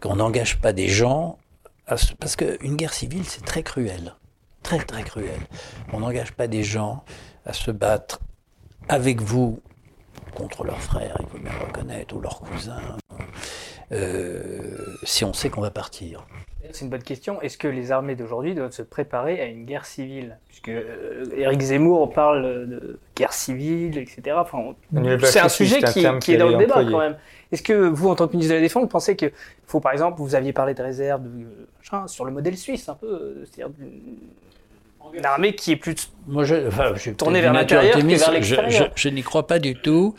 [0.00, 1.38] Qu'on n'engage pas des gens
[1.86, 4.14] parce qu'une guerre civile, c'est très cruel.
[4.62, 5.40] Très, très cruel.
[5.92, 7.04] On n'engage pas des gens
[7.44, 8.20] à se battre
[8.88, 9.60] avec vous
[10.34, 12.96] contre leurs frères, il faut bien le reconnaître, ou leurs cousins,
[13.92, 16.26] euh, si on sait qu'on va partir.
[16.72, 17.40] C'est une bonne question.
[17.42, 20.38] Est-ce que les armées d'aujourd'hui doivent se préparer à une guerre civile?
[20.48, 24.36] Puisque euh, Éric Zemmour parle de guerre civile, etc.
[24.36, 24.74] Enfin,
[25.22, 26.00] c'est un sujet qui,
[26.32, 27.16] est dans le débat quand même.
[27.54, 29.30] Est-ce que vous, en tant que ministre de la Défense, vous pensez qu'il
[29.64, 31.22] faut, par exemple, vous aviez parlé de réserve
[32.08, 33.72] sur le modèle suisse, un peu, c'est-à-dire
[35.12, 39.22] une armée qui est plus Moi, je, tournée vers l'intérieur que vers l'extérieur je, n'y
[39.22, 40.16] crois pas du tout.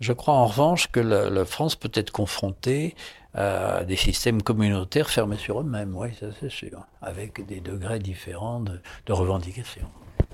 [0.00, 2.94] Je crois en revanche que la, France peut être confrontée
[3.34, 8.60] à des systèmes communautaires fermés sur eux-mêmes, oui, ça c'est sûr, avec des degrés différents
[8.60, 9.86] de, revendication.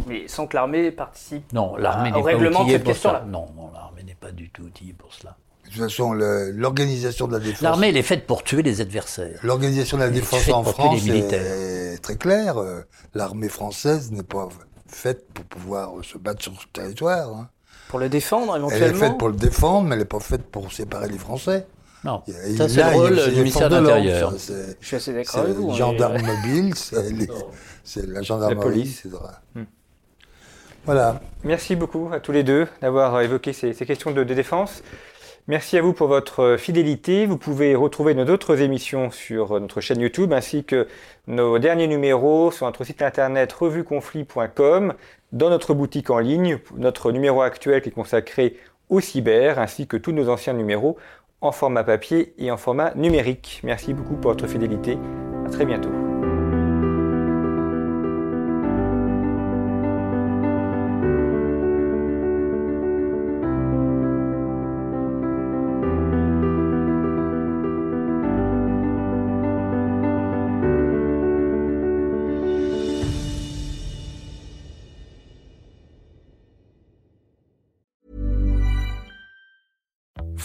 [0.06, 3.24] Mais sans que l'armée participe non, l'armée n'est pas outillée pour ça.
[3.26, 5.36] Non, non l'armée n'est pas du tout outillée pour cela.
[5.64, 7.62] De toute façon, l'organisation de la défense.
[7.62, 9.40] L'armée, elle est faite pour tuer les adversaires.
[9.42, 12.58] L'organisation de la défense en France est, très claire.
[12.58, 12.82] Euh,
[13.14, 14.48] l'armée française n'est pas
[14.86, 17.28] faite pour pouvoir se battre sur ce territoire.
[17.34, 17.48] Hein.
[17.88, 20.42] Pour le défendre, éventuellement Elle est faite pour le défendre, mais elle n'est pas faite
[20.50, 21.66] pour séparer les Français.
[22.04, 22.22] Non,
[22.56, 24.32] ça c'est le rôle du ministère de l'Intérieur.
[24.80, 25.70] Je suis assez d'accord avec vous.
[25.70, 26.74] Les gendarmes mobiles,
[27.84, 28.56] c'est la gendarmerie.
[28.56, 29.04] La police.
[29.54, 29.62] Hmm.
[30.84, 31.20] Voilà.
[31.44, 34.82] Merci beaucoup à tous les deux d'avoir évoqué ces, questions de défense.
[35.46, 37.26] Merci à vous pour votre fidélité.
[37.26, 40.88] Vous pouvez retrouver nos autres émissions sur notre chaîne YouTube ainsi que
[41.26, 44.94] nos derniers numéros sur notre site internet revueconflit.com,
[45.32, 48.56] dans notre boutique en ligne, notre numéro actuel qui est consacré
[48.88, 50.96] au cyber ainsi que tous nos anciens numéros
[51.42, 53.60] en format papier et en format numérique.
[53.64, 54.96] Merci beaucoup pour votre fidélité.
[55.46, 56.03] À très bientôt.